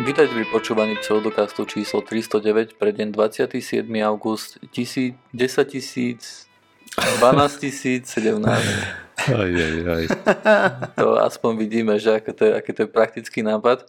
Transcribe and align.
Vítajte 0.00 0.32
pri 0.32 0.48
počúvaní 0.48 0.96
pseudokastu 1.04 1.68
číslo 1.68 2.00
309 2.00 2.80
pre 2.80 2.96
deň 2.96 3.12
27. 3.12 3.84
august 4.00 4.56
10 4.72 5.20
tisíc 5.68 6.48
12 6.96 7.60
tisíc 7.60 8.08
17. 8.08 8.40
Aj, 8.40 9.36
aj, 9.36 9.74
aj. 9.84 10.04
To 10.96 11.20
aspoň 11.20 11.52
vidíme, 11.60 12.00
že 12.00 12.16
aké 12.16 12.32
to 12.32 12.48
je, 12.48 12.52
aký 12.56 12.72
to 12.72 12.80
je 12.84 12.88
praktický 12.88 13.44
nápad. 13.44 13.84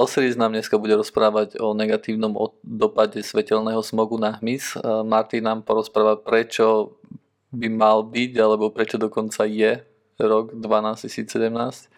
Osiris 0.00 0.40
nám 0.40 0.56
dneska 0.56 0.80
bude 0.80 0.96
rozprávať 0.96 1.60
o 1.60 1.76
negatívnom 1.76 2.32
dopade 2.64 3.20
svetelného 3.20 3.84
smogu 3.84 4.16
na 4.16 4.40
hmyz. 4.40 4.80
Martin 5.04 5.44
nám 5.44 5.60
porozpráva, 5.60 6.16
prečo 6.16 6.96
by 7.52 7.68
mal 7.68 8.00
byť, 8.00 8.32
alebo 8.40 8.72
prečo 8.72 8.96
dokonca 8.96 9.44
je 9.44 9.76
rok 10.16 10.56
12017. 10.56 11.95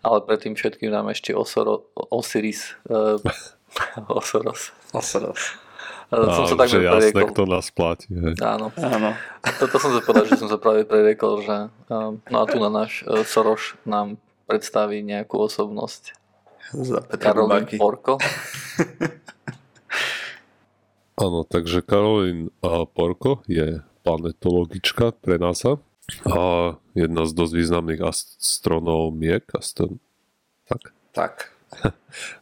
Ale 0.00 0.24
predtým 0.24 0.56
všetkým 0.56 0.88
nám 0.88 1.12
ešte 1.12 1.36
Osoro, 1.36 1.88
Osiris, 1.94 2.76
uh, 2.88 3.20
Osoros. 4.20 4.72
Osoros. 4.96 5.60
Som 6.10 6.42
sa 6.50 6.58
Á, 6.58 6.66
tak 6.66 6.68
že 6.74 6.82
jasné, 6.82 7.22
kto 7.22 7.46
nás 7.46 7.70
platí. 7.70 8.10
Hej. 8.10 8.34
Áno. 8.42 8.74
Áno. 8.74 9.14
Toto 9.62 9.78
som 9.78 9.94
sa 9.94 10.02
povedal, 10.02 10.26
že 10.26 10.42
som 10.42 10.50
sa 10.50 10.58
práve 10.58 10.82
preriekol, 10.82 11.38
že 11.46 11.70
um, 11.86 12.18
no 12.26 12.36
a 12.42 12.44
tu 12.50 12.58
na 12.58 12.66
náš 12.66 13.06
uh, 13.06 13.22
Soroš 13.22 13.78
nám 13.86 14.18
predstaví 14.50 15.06
nejakú 15.06 15.38
osobnosť. 15.38 16.18
Za 16.74 17.06
Karolín. 17.14 17.78
Porko. 17.78 18.18
Áno, 21.22 21.46
takže 21.46 21.82
Karolín 21.86 22.50
Porko 22.62 23.46
je 23.46 23.82
planetologička 24.02 25.14
pre 25.14 25.38
NASA 25.38 25.78
a 26.26 26.76
jedna 26.94 27.22
z 27.26 27.32
dosť 27.32 27.52
významných 27.56 28.02
astronómiek. 28.02 29.44
Astro... 29.54 29.98
Tak? 30.66 30.82
Tak. 31.14 31.34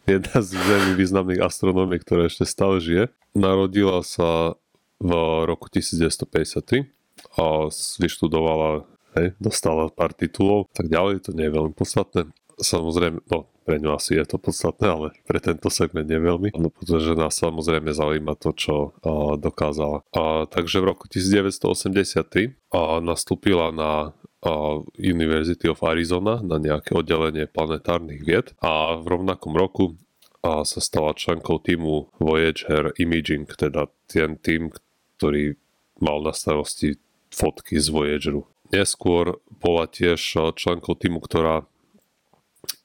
Jedna 0.08 0.40
z 0.40 0.56
veľmi 0.56 0.96
významných 0.96 1.44
astronómiek, 1.44 2.00
ktorá 2.00 2.28
ešte 2.28 2.48
stále 2.48 2.80
žije. 2.80 3.12
Narodila 3.36 4.00
sa 4.00 4.56
v 4.98 5.10
roku 5.44 5.68
1953 5.68 6.88
a 7.36 7.68
vyštudovala, 8.00 8.88
hej, 9.20 9.36
dostala 9.38 9.92
pár 9.92 10.16
titulov, 10.16 10.66
tak 10.72 10.90
ďalej, 10.90 11.28
to 11.28 11.30
nie 11.36 11.46
je 11.46 11.54
veľmi 11.54 11.74
podstatné. 11.76 12.30
Samozrejme, 12.58 13.22
no, 13.30 13.46
pre 13.68 13.76
ňu 13.76 13.92
asi 13.92 14.16
je 14.16 14.24
to 14.24 14.40
podstatné, 14.40 14.86
ale 14.88 15.06
pre 15.28 15.44
tento 15.44 15.68
segment 15.68 16.08
nie 16.08 16.16
veľmi, 16.16 16.56
no, 16.56 16.72
pretože 16.72 17.12
nás 17.12 17.36
samozrejme 17.36 17.92
zaujíma 17.92 18.32
to, 18.40 18.56
čo 18.56 18.74
a, 19.04 19.36
dokázala. 19.36 20.08
A, 20.16 20.48
takže 20.48 20.80
v 20.80 20.88
roku 20.88 21.04
1983 21.12 22.56
a, 22.72 23.04
nastúpila 23.04 23.68
na 23.68 24.16
a, 24.40 24.80
University 24.96 25.68
of 25.68 25.84
Arizona 25.84 26.40
na 26.40 26.56
nejaké 26.56 26.96
oddelenie 26.96 27.44
planetárnych 27.44 28.24
vied 28.24 28.56
a 28.64 28.96
v 28.96 29.04
rovnakom 29.04 29.52
roku 29.52 30.00
a 30.40 30.64
sa 30.64 30.80
stala 30.80 31.12
členkou 31.12 31.60
týmu 31.60 32.08
Voyager 32.16 32.96
Imaging, 32.96 33.52
teda 33.52 33.92
ten 34.08 34.40
tým, 34.40 34.72
ktorý 35.20 35.60
mal 36.00 36.24
na 36.24 36.32
starosti 36.32 36.96
fotky 37.28 37.76
z 37.76 37.92
Voyageru. 37.92 38.48
Neskôr 38.72 39.44
bola 39.60 39.84
tiež 39.84 40.56
členkou 40.56 40.96
týmu, 40.96 41.20
ktorá 41.20 41.68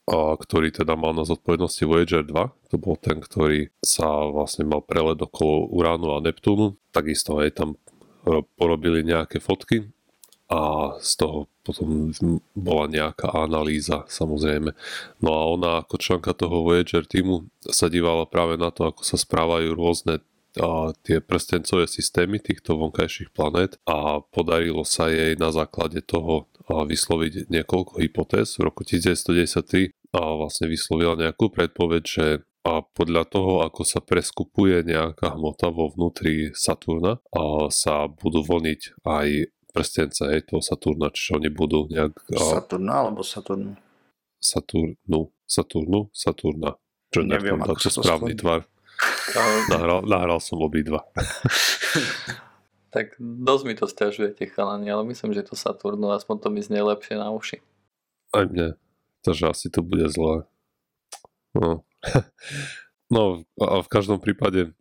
a, 0.03 0.35
ktorý 0.35 0.75
teda 0.75 0.99
mal 0.99 1.15
na 1.15 1.23
zodpovednosti 1.23 1.83
Voyager 1.87 2.23
2. 2.27 2.71
To 2.71 2.75
bol 2.75 2.99
ten, 2.99 3.23
ktorý 3.23 3.71
sa 3.79 4.27
vlastne 4.27 4.67
mal 4.67 4.83
prelet 4.83 5.19
okolo 5.21 5.71
Uránu 5.71 6.15
a 6.15 6.23
Neptúnu. 6.23 6.75
Takisto 6.91 7.39
aj 7.39 7.55
tam 7.55 7.69
ro- 8.27 8.47
porobili 8.59 9.03
nejaké 9.03 9.39
fotky 9.39 9.87
a 10.51 10.93
z 10.99 11.11
toho 11.23 11.47
potom 11.63 12.11
bola 12.51 12.91
nejaká 12.91 13.31
analýza 13.31 14.03
samozrejme. 14.11 14.75
No 15.23 15.29
a 15.31 15.41
ona 15.55 15.71
ako 15.81 15.95
členka 15.95 16.35
toho 16.35 16.67
Voyager 16.67 17.07
týmu 17.07 17.47
sa 17.63 17.87
dívala 17.87 18.27
práve 18.27 18.59
na 18.59 18.67
to, 18.69 18.91
ako 18.91 19.07
sa 19.07 19.15
správajú 19.15 19.71
rôzne 19.71 20.19
a 20.53 20.93
tie 21.01 21.17
prstencové 21.17 21.89
systémy 21.89 22.37
týchto 22.37 22.77
vonkajších 22.77 23.33
planét 23.33 23.81
a 23.89 24.21
podarilo 24.21 24.85
sa 24.85 25.09
jej 25.09 25.33
na 25.33 25.49
základe 25.49 26.05
toho 26.05 26.45
vysloviť 26.69 27.51
niekoľko 27.51 27.99
hypotéz. 27.99 28.55
V 28.59 28.67
roku 28.67 28.87
1993 28.87 29.91
a 30.13 30.21
vlastne 30.37 30.65
vyslovila 30.69 31.19
nejakú 31.19 31.51
predpoveď, 31.51 32.03
že 32.03 32.25
a 32.63 32.79
podľa 32.79 33.27
toho, 33.27 33.53
ako 33.67 33.83
sa 33.83 33.99
preskupuje 33.99 34.87
nejaká 34.87 35.35
hmota 35.35 35.67
vo 35.67 35.91
vnútri 35.91 36.55
Saturna, 36.55 37.19
a 37.35 37.67
sa 37.67 38.07
budú 38.07 38.39
vlniť 38.39 39.03
aj 39.03 39.27
prstence 39.75 40.23
hej, 40.23 40.47
toho 40.47 40.63
Saturna, 40.63 41.11
čiže 41.11 41.43
oni 41.43 41.49
budú 41.51 41.91
nejak 41.91 42.15
a, 42.31 42.63
Saturna 42.63 43.03
alebo 43.03 43.19
Saturn? 43.19 43.75
Saturnu, 44.39 45.33
Saturnu, 45.43 46.07
Saturna. 46.15 46.71
Čo 47.11 47.27
Neviem, 47.27 47.59
ako 47.59 47.75
to 47.75 47.83
sa 47.83 47.91
to 47.91 47.99
správny 47.99 48.33
tvar. 48.39 48.63
Nahral, 49.73 50.07
nahral 50.07 50.39
som 50.39 50.63
obidva. 50.63 51.03
Tak 52.93 53.17
dosť 53.17 53.63
mi 53.65 53.73
to 53.73 53.89
stiažujete, 53.89 54.53
chalani, 54.53 54.85
ale 54.93 55.01
myslím, 55.09 55.33
že 55.33 55.49
to 55.49 55.57
Saturnu, 55.57 56.13
aspoň 56.13 56.35
to 56.45 56.47
mi 56.53 56.61
znie 56.61 56.85
lepšie 56.85 57.17
na 57.17 57.33
uši. 57.33 57.57
Aj 58.37 58.45
mne. 58.45 58.77
Takže 59.25 59.49
asi 59.49 59.73
to 59.73 59.81
bude 59.81 60.05
zlé. 60.13 60.45
No, 61.57 61.81
no 63.15 63.41
a 63.57 63.81
v 63.81 63.89
každom 63.89 64.21
prípade 64.21 64.77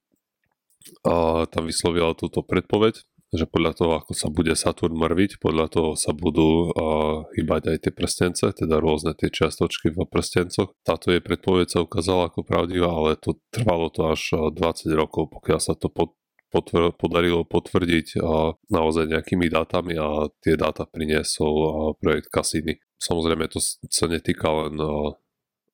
a 1.06 1.47
tam 1.47 1.71
vyslovila 1.71 2.12
túto 2.19 2.43
predpoveď, 2.43 3.06
že 3.33 3.49
podľa 3.49 3.73
toho, 3.73 3.93
ako 3.97 4.12
sa 4.12 4.29
bude 4.29 4.53
Saturn 4.53 4.93
mrviť, 4.93 5.41
podľa 5.41 5.67
toho 5.73 5.91
sa 5.97 6.12
budú 6.12 6.69
a, 6.69 7.25
hýbať 7.33 7.73
aj 7.73 7.79
tie 7.89 7.93
prstence, 7.94 8.44
teda 8.44 8.77
rôzne 8.77 9.17
tie 9.17 9.33
čiastočky 9.33 9.89
v 9.89 10.05
prstencoch. 10.05 10.77
Táto 10.84 11.09
jej 11.09 11.25
predpoveď 11.25 11.67
sa 11.73 11.79
ukázala 11.81 12.29
ako 12.29 12.44
pravdivá, 12.44 12.93
ale 12.93 13.17
to 13.17 13.41
trvalo 13.49 13.89
to 13.89 14.12
až 14.12 14.37
a, 14.37 14.53
20 14.53 14.93
rokov, 14.93 15.33
pokiaľ 15.33 15.61
sa 15.65 15.73
to 15.73 15.89
pod, 15.89 16.12
potvr, 16.53 16.93
podarilo 16.93 17.49
potvrdiť 17.49 18.21
naozaj 18.69 19.09
nejakými 19.09 19.49
dátami 19.49 19.97
a 19.97 20.29
tie 20.45 20.61
dáta 20.61 20.85
priniesol 20.85 21.97
projekt 21.97 22.29
Cassini. 22.29 22.77
Samozrejme 23.01 23.49
to 23.49 23.59
sa 23.65 24.07
netýka 24.07 24.53
len 24.53 24.77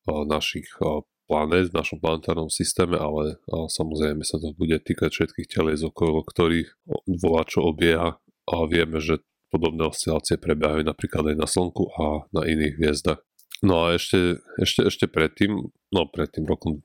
našich 0.07 0.71
a, 0.79 1.03
planét 1.29 1.69
v 1.69 1.77
našom 1.77 2.01
planetárnom 2.01 2.49
systéme, 2.49 2.97
ale 2.97 3.37
samozrejme 3.45 4.25
sa 4.25 4.41
to 4.41 4.49
bude 4.57 4.81
týkať 4.81 5.13
všetkých 5.13 5.45
telies, 5.45 5.85
okolo 5.85 6.25
ktorých 6.25 6.73
volá 7.21 7.45
čo 7.45 7.69
obieha 7.69 8.17
a 8.49 8.55
vieme, 8.65 8.97
že 8.97 9.21
podobné 9.53 9.85
oscilácie 9.85 10.41
prebiehajú 10.41 10.81
napríklad 10.81 11.29
aj 11.29 11.37
na 11.37 11.45
Slnku 11.45 11.85
a 12.01 12.25
na 12.33 12.49
iných 12.49 12.81
hviezdach. 12.81 13.21
No 13.61 13.85
a 13.85 13.93
ešte, 13.93 14.41
ešte, 14.57 14.89
ešte 14.89 15.05
predtým, 15.05 15.69
no 15.69 16.01
pred 16.09 16.33
tým 16.33 16.49
rokom 16.49 16.81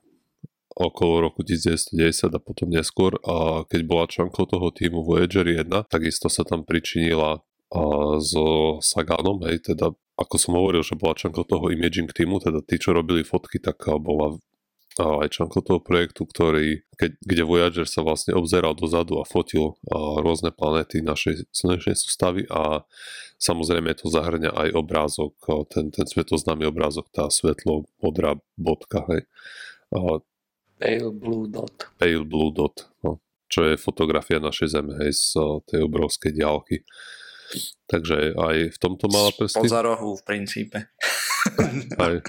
okolo 0.73 1.29
roku 1.29 1.45
1910 1.45 2.33
a 2.33 2.39
potom 2.41 2.67
neskôr, 2.73 3.15
a 3.21 3.63
keď 3.69 3.81
bola 3.85 4.09
členkou 4.09 4.49
toho 4.49 4.73
týmu 4.73 5.05
Voyager 5.05 5.45
1, 5.45 5.69
takisto 5.87 6.27
sa 6.27 6.41
tam 6.41 6.65
pričinila 6.65 7.45
a 7.71 7.81
so 8.21 8.77
Saganom, 8.81 9.41
hej, 9.45 9.71
teda 9.73 9.93
ako 10.15 10.35
som 10.39 10.55
hovoril, 10.55 10.79
že 10.79 10.95
bola 10.95 11.17
členkou 11.17 11.43
toho 11.43 11.67
imaging 11.71 12.07
týmu, 12.07 12.39
teda 12.39 12.63
tí, 12.63 12.79
čo 12.79 12.95
robili 12.95 13.27
fotky, 13.27 13.59
tak 13.59 13.83
bola 13.99 14.39
aj 14.95 15.27
členkou 15.27 15.59
toho 15.59 15.83
projektu, 15.83 16.23
ktorý, 16.23 16.87
keď, 16.95 17.19
kde 17.19 17.43
Voyager 17.43 17.83
sa 17.83 17.99
vlastne 17.99 18.31
obzeral 18.31 18.71
dozadu 18.79 19.19
a 19.19 19.27
fotil 19.27 19.75
a 19.91 20.23
rôzne 20.23 20.55
planéty 20.55 21.03
našej 21.03 21.51
slnečnej 21.51 21.99
sústavy 21.99 22.47
a 22.47 22.87
samozrejme 23.35 23.91
to 23.99 24.07
zahrňa 24.07 24.55
aj 24.55 24.69
obrázok, 24.71 25.35
ten, 25.67 25.91
ten 25.91 26.07
svetoznámy 26.07 26.63
obrázok, 26.71 27.11
tá 27.11 27.27
svetlo 27.27 27.91
modrá 27.99 28.39
bodka, 28.55 29.03
hej. 29.11 29.27
A 29.91 30.23
Pale 30.79 31.11
Blue 31.11 31.47
Dot. 31.47 31.95
Pale 31.97 32.25
Blue 32.27 32.51
Dot, 32.51 32.91
no, 33.03 33.23
čo 33.47 33.63
je 33.63 33.79
fotografia 33.79 34.43
našej 34.43 34.67
Zeme, 34.67 34.93
hej, 34.99 35.15
z 35.15 35.39
o, 35.39 35.63
tej 35.63 35.87
obrovskej 35.87 36.35
diálky. 36.35 36.83
Takže 37.85 38.35
aj 38.35 38.73
v 38.73 38.77
tomto 38.81 39.05
mala 39.07 39.31
prsty. 39.31 39.63
Poza 39.63 39.79
rohu 39.85 40.17
v 40.17 40.23
princípe. 40.25 40.91
Aj, 41.95 42.19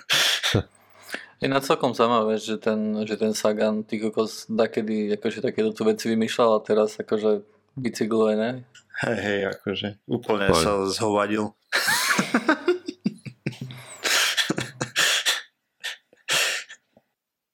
Je 1.37 1.53
na 1.53 1.61
celkom 1.61 1.93
zaujímavé, 1.93 2.41
že 2.41 2.57
ten, 2.57 3.05
že 3.05 3.21
ten 3.21 3.37
Sagan, 3.37 3.85
ty 3.85 4.01
kokos, 4.01 4.49
dakedy 4.49 5.13
akože 5.21 5.45
takéto 5.45 5.77
tu 5.77 5.85
veci 5.85 6.09
vymýšľal 6.09 6.57
a 6.57 6.65
teraz 6.65 6.97
akože 6.97 7.45
bicykluje, 7.77 8.41
ne? 8.41 8.65
Hej, 9.05 9.19
hej, 9.21 9.41
akože 9.53 10.01
úplne 10.09 10.49
Aj. 10.49 10.57
sa 10.57 10.89
zhovadil. 10.89 11.53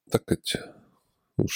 tak 0.07 0.23
keď 0.31 0.63
už 1.41 1.55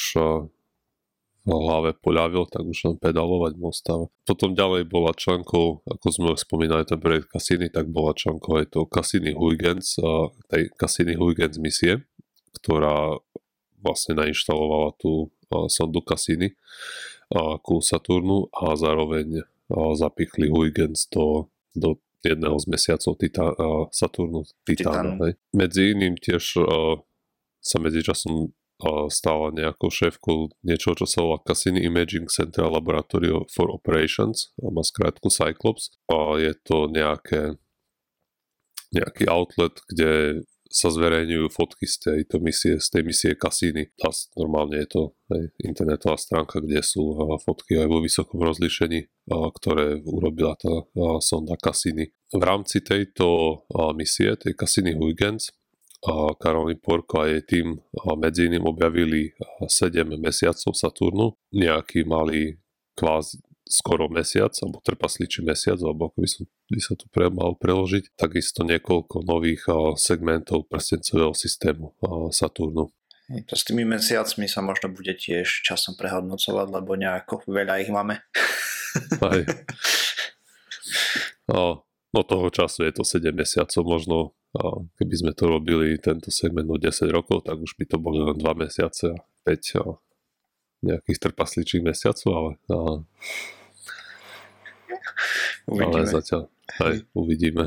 v 1.48 1.56
hlave 1.56 1.96
poľavil, 2.04 2.44
tak 2.52 2.68
už 2.68 2.92
len 2.92 2.98
pedalovať 3.00 3.56
mostáva. 3.56 4.12
Potom 4.28 4.52
ďalej 4.52 4.84
bola 4.92 5.16
členkou, 5.16 5.80
ako 5.88 6.08
sme 6.12 6.30
spomínali, 6.36 6.84
ten 6.84 7.00
projekt 7.00 7.32
Cassini, 7.32 7.72
tak 7.72 7.88
bola 7.88 8.12
členkou 8.12 8.60
aj 8.60 8.76
to 8.76 8.84
Cassini 8.84 9.32
Huygens, 9.32 9.96
a 10.04 10.28
tej 10.52 10.68
Cassini 10.76 11.16
Huygens 11.16 11.56
misie, 11.56 12.04
ktorá 12.60 13.16
vlastne 13.80 14.20
nainštalovala 14.20 15.00
tú 15.00 15.32
a, 15.48 15.72
sondu 15.72 16.04
Cassini 16.04 16.52
ku 17.64 17.80
Saturnu 17.80 18.52
a 18.52 18.76
zároveň 18.76 19.48
zapichli 19.96 20.52
Huygens 20.52 21.08
do, 21.08 21.48
do 21.72 21.96
jedného 22.28 22.60
z 22.60 22.66
mesiacov 22.68 23.16
Tita, 23.16 23.56
Saturnu, 23.96 24.44
Titána. 24.68 25.32
Medzi 25.56 25.96
iným 25.96 26.20
tiež 26.20 26.60
sa 27.60 27.78
medzičasom 27.80 28.52
stala 29.10 29.50
nejakou 29.54 29.90
šéfkou 29.90 30.54
niečo, 30.62 30.94
čo 30.94 31.10
sa 31.10 31.26
volá 31.26 31.42
Cassini 31.42 31.82
Imaging 31.82 32.30
Center 32.30 32.70
Laboratory 32.70 33.34
for 33.50 33.74
Operations, 33.74 34.54
má 34.62 34.86
skrátku 34.86 35.34
Cyclops. 35.34 35.98
A 36.14 36.38
je 36.38 36.54
to 36.62 36.86
nejaké, 36.88 37.58
nejaký 38.94 39.26
outlet, 39.26 39.82
kde 39.90 40.44
sa 40.68 40.92
zverejňujú 40.92 41.48
fotky 41.48 41.88
z 41.88 41.96
tejto 42.12 42.44
misie, 42.44 42.76
z 42.76 42.88
tej 42.92 43.04
misie 43.08 43.32
Cassini. 43.40 43.88
A 44.04 44.12
normálne 44.36 44.84
je 44.84 44.88
to 44.92 45.02
hej, 45.32 45.48
internetová 45.64 46.20
stránka, 46.20 46.60
kde 46.60 46.84
sú 46.84 47.16
fotky 47.40 47.80
aj 47.80 47.88
vo 47.88 48.04
vysokom 48.04 48.44
rozlíšení, 48.44 49.08
ktoré 49.32 50.04
urobila 50.04 50.60
tá 50.60 50.84
sonda 51.24 51.56
Cassini. 51.56 52.12
V 52.36 52.44
rámci 52.44 52.84
tejto 52.84 53.64
misie, 53.96 54.36
tej 54.36 54.60
Cassini 54.60 54.92
Huygens, 54.92 55.56
Karolín 56.38 56.78
Porko 56.78 57.26
a 57.26 57.30
jej 57.32 57.42
tým 57.44 57.82
medzi 58.22 58.48
iným 58.48 58.70
objavili 58.70 59.34
7 59.66 60.06
mesiacov 60.22 60.72
Saturnu, 60.78 61.34
nejaký 61.52 62.06
malý 62.06 62.62
kvázi 62.94 63.42
skoro 63.68 64.08
mesiac, 64.08 64.56
alebo 64.64 64.80
trpasličí 64.80 65.44
mesiac, 65.44 65.76
alebo 65.84 66.08
ako 66.08 66.18
by, 66.24 66.30
som, 66.30 66.44
by 66.72 66.80
sa 66.80 66.94
to 66.96 67.06
pre, 67.12 67.28
mal 67.28 67.60
preložiť, 67.60 68.16
takisto 68.16 68.64
niekoľko 68.64 69.28
nových 69.28 69.68
segmentov 70.00 70.72
prstencového 70.72 71.36
systému 71.36 71.94
Saturnu. 72.32 72.96
To 73.28 73.54
s 73.60 73.68
tými 73.68 73.84
mesiacmi 73.84 74.48
sa 74.48 74.64
možno 74.64 74.88
bude 74.96 75.12
tiež 75.12 75.68
časom 75.68 76.00
prehodnocovať, 76.00 76.68
lebo 76.72 76.96
nejako 76.96 77.44
veľa 77.44 77.84
ich 77.84 77.92
máme. 77.92 78.24
Aj. 79.20 79.42
No, 81.52 81.84
no 82.14 82.24
toho 82.24 82.48
času 82.48 82.88
je 82.88 82.92
to 82.96 83.04
7 83.04 83.36
mesiacov, 83.36 83.82
možno 83.84 84.18
a 84.58 84.82
keby 84.98 85.16
sme 85.16 85.32
to 85.36 85.44
robili 85.46 86.00
tento 86.00 86.32
segment 86.32 86.72
o 86.72 86.80
10 86.80 86.90
rokov, 87.12 87.46
tak 87.46 87.60
už 87.60 87.76
by 87.78 87.86
to 87.86 87.98
boli 88.00 88.24
len 88.24 88.38
2 88.40 88.64
mesiace 88.64 89.12
a 89.12 89.18
5 89.46 89.84
a 89.84 89.86
nejakých 90.78 91.20
trpasličích 91.30 91.84
mesiacov, 91.84 92.32
ale, 92.32 92.52
a, 92.70 92.78
uvidíme. 95.68 96.06
ale 96.06 96.10
zatiaľ 96.10 96.42
aj 96.80 96.96
uvidíme. 97.18 97.66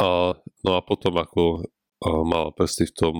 A, 0.00 0.34
no 0.64 0.70
a 0.76 0.80
potom 0.84 1.14
ako 1.20 1.68
a, 2.00 2.08
mala 2.24 2.50
prsty 2.52 2.88
v 2.90 2.94
tom 2.96 3.16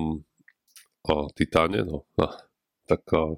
a, 1.05 1.29
titáne, 1.33 1.85
no 1.85 2.05
a, 2.21 2.37
tak 2.85 3.01
a, 3.13 3.37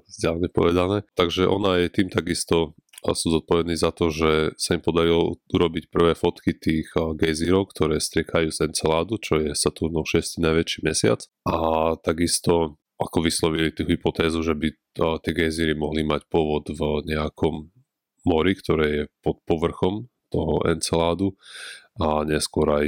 povedané. 0.50 1.08
Takže 1.14 1.46
ona 1.46 1.84
je 1.84 1.88
tým 1.92 2.08
takisto 2.10 2.76
a 3.04 3.12
sú 3.12 3.36
zodpovední 3.36 3.76
za 3.76 3.92
to, 3.92 4.08
že 4.08 4.56
sa 4.56 4.74
im 4.74 4.82
podarilo 4.82 5.36
urobiť 5.52 5.92
prvé 5.92 6.16
fotky 6.16 6.56
tých 6.56 6.88
gejzírov, 6.96 7.68
ktoré 7.68 8.00
striekajú 8.00 8.48
z 8.48 8.72
Enceládu, 8.72 9.20
čo 9.20 9.44
je 9.44 9.52
Saturnov 9.52 10.08
6. 10.08 10.40
najväčší 10.40 10.80
mesiac. 10.88 11.28
A 11.44 11.92
takisto 12.00 12.80
ako 12.96 13.20
vyslovili 13.20 13.76
tú 13.76 13.84
hypotézu, 13.84 14.40
že 14.40 14.56
by 14.56 14.68
tie 15.20 15.32
gejzíry 15.36 15.76
mohli 15.76 16.00
mať 16.00 16.24
pôvod 16.32 16.72
v 16.72 17.04
nejakom 17.04 17.68
mori, 18.24 18.56
ktoré 18.56 18.86
je 18.88 19.04
pod 19.20 19.44
povrchom 19.44 20.08
toho 20.32 20.64
Enceládu 20.64 21.36
a 22.00 22.24
neskôr 22.24 22.66
aj 22.72 22.86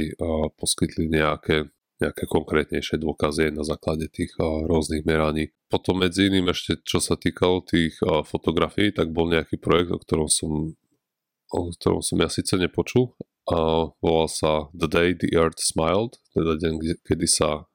poskytli 0.57 1.13
nejaké 1.13 1.69
nejaké 1.97 2.29
konkrétnejšie 2.29 3.01
dôkazy 3.01 3.49
na 3.53 3.65
základe 3.65 4.05
tých 4.13 4.33
rôznych 4.39 5.03
meraní. 5.03 5.49
Potom 5.67 5.99
medzi 5.99 6.29
iným 6.29 6.53
ešte, 6.53 6.79
čo 6.85 7.01
sa 7.01 7.17
týkalo 7.17 7.65
tých 7.65 7.97
fotografií, 8.29 8.93
tak 8.93 9.11
bol 9.11 9.27
nejaký 9.27 9.57
projekt, 9.57 9.91
o 9.91 9.99
ktorom 9.99 10.29
som, 10.29 10.77
o 11.51 11.59
ktorom 11.73 12.05
som 12.05 12.17
ja 12.21 12.29
síce 12.29 12.55
nepočul. 12.55 13.17
A 13.47 13.89
volal 14.03 14.27
sa 14.27 14.67
The 14.75 14.91
Day 14.91 15.09
the 15.15 15.31
Earth 15.33 15.63
Smiled, 15.63 16.19
teda 16.35 16.59
deň, 16.59 17.01
kedy 17.07 17.27
sa 17.27 17.65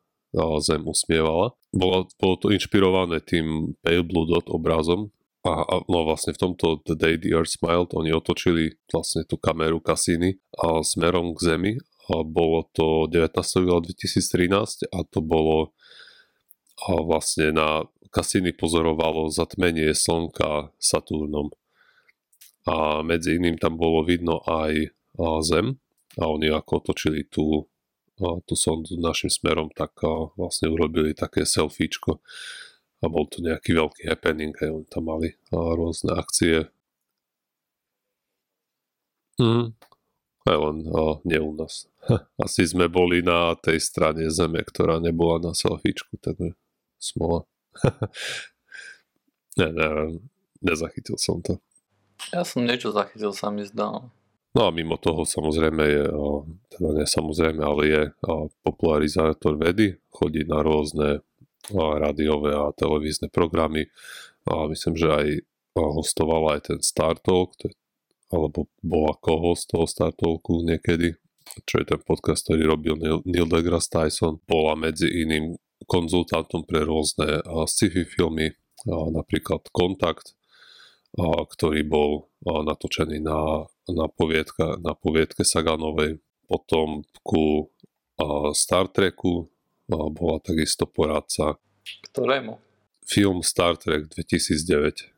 Zem 0.65 0.85
usmievala. 0.89 1.53
Bolo, 1.73 2.09
bolo 2.17 2.35
to 2.41 2.49
inšpirované 2.53 3.21
tým 3.21 3.77
Pale 3.85 4.05
Blue 4.05 4.25
Dot 4.25 4.49
obrazom, 4.49 5.13
a, 5.43 5.67
a 5.67 5.75
no 5.91 6.07
vlastne 6.07 6.33
v 6.33 6.39
tomto 6.39 6.87
The 6.87 6.95
Day 6.95 7.19
the 7.19 7.35
Earth 7.35 7.59
Smiled 7.59 7.91
oni 7.99 8.15
otočili 8.15 8.79
vlastne 8.87 9.27
tú 9.27 9.43
kameru 9.43 9.83
Cassini 9.83 10.39
a 10.55 10.87
smerom 10.87 11.35
k 11.35 11.39
Zemi 11.43 11.73
bolo 12.11 12.67
to 12.75 13.07
19. 13.07 13.39
júla 13.63 13.81
2013 13.85 14.91
a 14.91 14.99
to 15.07 15.23
bolo 15.23 15.71
vlastne 16.83 17.55
na 17.55 17.87
Cassini 18.13 18.53
pozorovalo 18.53 19.33
zatmenie 19.33 19.95
Slnka 19.97 20.75
Saturnom. 20.77 21.49
A 22.69 23.01
medzi 23.03 23.41
iným 23.41 23.57
tam 23.59 23.81
bolo 23.81 24.05
vidno 24.05 24.43
aj 24.45 24.93
Zem 25.47 25.81
a 26.21 26.29
oni 26.29 26.53
ako 26.53 26.85
otočili 26.85 27.25
tú, 27.27 27.67
tú 28.21 28.55
sondu 28.55 29.01
našim 29.01 29.33
smerom, 29.33 29.73
tak 29.73 29.97
vlastne 30.37 30.69
urobili 30.69 31.17
také 31.17 31.49
selfiečko 31.49 32.21
a 33.03 33.11
bol 33.11 33.27
to 33.27 33.43
nejaký 33.43 33.75
veľký 33.75 34.07
happening, 34.07 34.55
aj 34.63 34.69
oni 34.71 34.87
tam 34.87 35.05
mali 35.11 35.35
rôzne 35.51 36.15
akcie. 36.15 36.71
Mm, 39.43 39.75
len 40.51 40.77
o, 40.91 41.23
nie 41.23 41.39
u 41.39 41.55
nás. 41.55 41.87
Asi 42.45 42.67
sme 42.67 42.91
boli 42.91 43.23
na 43.23 43.55
tej 43.55 43.79
strane 43.79 44.27
zeme, 44.27 44.63
ktorá 44.67 44.99
nebola 44.99 45.39
na 45.39 45.53
selfiečku, 45.55 46.19
takže 46.19 46.59
smola. 46.99 47.47
ne, 49.61 49.69
ne, 49.71 49.89
nezachytil 50.59 51.15
som 51.19 51.39
to. 51.39 51.63
Ja 52.35 52.43
som 52.43 52.67
niečo 52.67 52.91
zachytil, 52.91 53.35
sa 53.35 53.51
mi 53.51 53.67
zdal. 53.67 54.11
No 54.53 54.69
a 54.69 54.71
mimo 54.71 55.01
toho 55.01 55.25
samozrejme 55.25 55.81
je, 55.81 56.05
teda 56.77 56.89
nie 56.93 57.07
samozrejme, 57.09 57.63
ale 57.65 57.83
je 57.89 58.03
popularizátor 58.61 59.57
vedy, 59.57 59.97
chodí 60.13 60.45
na 60.45 60.61
rôzne 60.61 61.25
rádiové 61.73 62.53
a 62.53 62.75
televízne 62.77 63.33
programy 63.33 63.89
a 64.45 64.69
myslím, 64.69 64.95
že 64.99 65.09
aj 65.09 65.27
hostoval 65.73 66.59
aj 66.59 66.61
ten 66.69 66.79
Star 66.85 67.17
Talk, 67.17 67.57
to 67.57 67.71
je 67.71 67.75
alebo 68.33 68.67
bol 68.81 69.13
ako 69.13 69.53
host 69.53 69.69
toho 69.69 69.85
Star 69.85 70.11
Talku 70.17 70.65
niekedy, 70.65 71.13
čo 71.69 71.85
je 71.85 71.87
ten 71.93 72.01
podcast, 72.01 72.49
ktorý 72.49 72.73
robil 72.73 72.97
Neil, 72.97 73.21
Neil 73.29 73.45
deGrasse 73.45 73.93
Tyson. 73.93 74.41
Bola 74.49 74.73
medzi 74.73 75.05
iným 75.05 75.53
konzultantom 75.85 76.65
pre 76.65 76.81
rôzne 76.89 77.45
sci-fi 77.69 78.09
filmy, 78.09 78.57
napríklad 78.89 79.69
Kontakt, 79.69 80.33
ktorý 81.21 81.85
bol 81.85 82.33
natočený 82.41 83.21
na, 83.21 83.69
na, 83.93 84.07
poviedka, 84.09 84.81
na 84.81 84.97
poviedke 84.97 85.45
Saganovej. 85.45 86.17
Potom 86.49 87.05
ku 87.21 87.69
Star 88.57 88.89
Treku 88.89 89.53
bola 89.93 90.41
takisto 90.41 90.89
poradca. 90.89 91.61
Ktorému? 92.09 92.57
Film 93.05 93.45
Star 93.45 93.77
Trek 93.77 94.09
2009. 94.09 95.13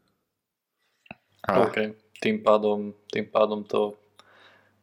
OK 1.44 2.03
tým 2.24 2.40
pádom, 2.40 2.96
tým 3.12 3.28
pádom 3.28 3.68
to... 3.68 4.00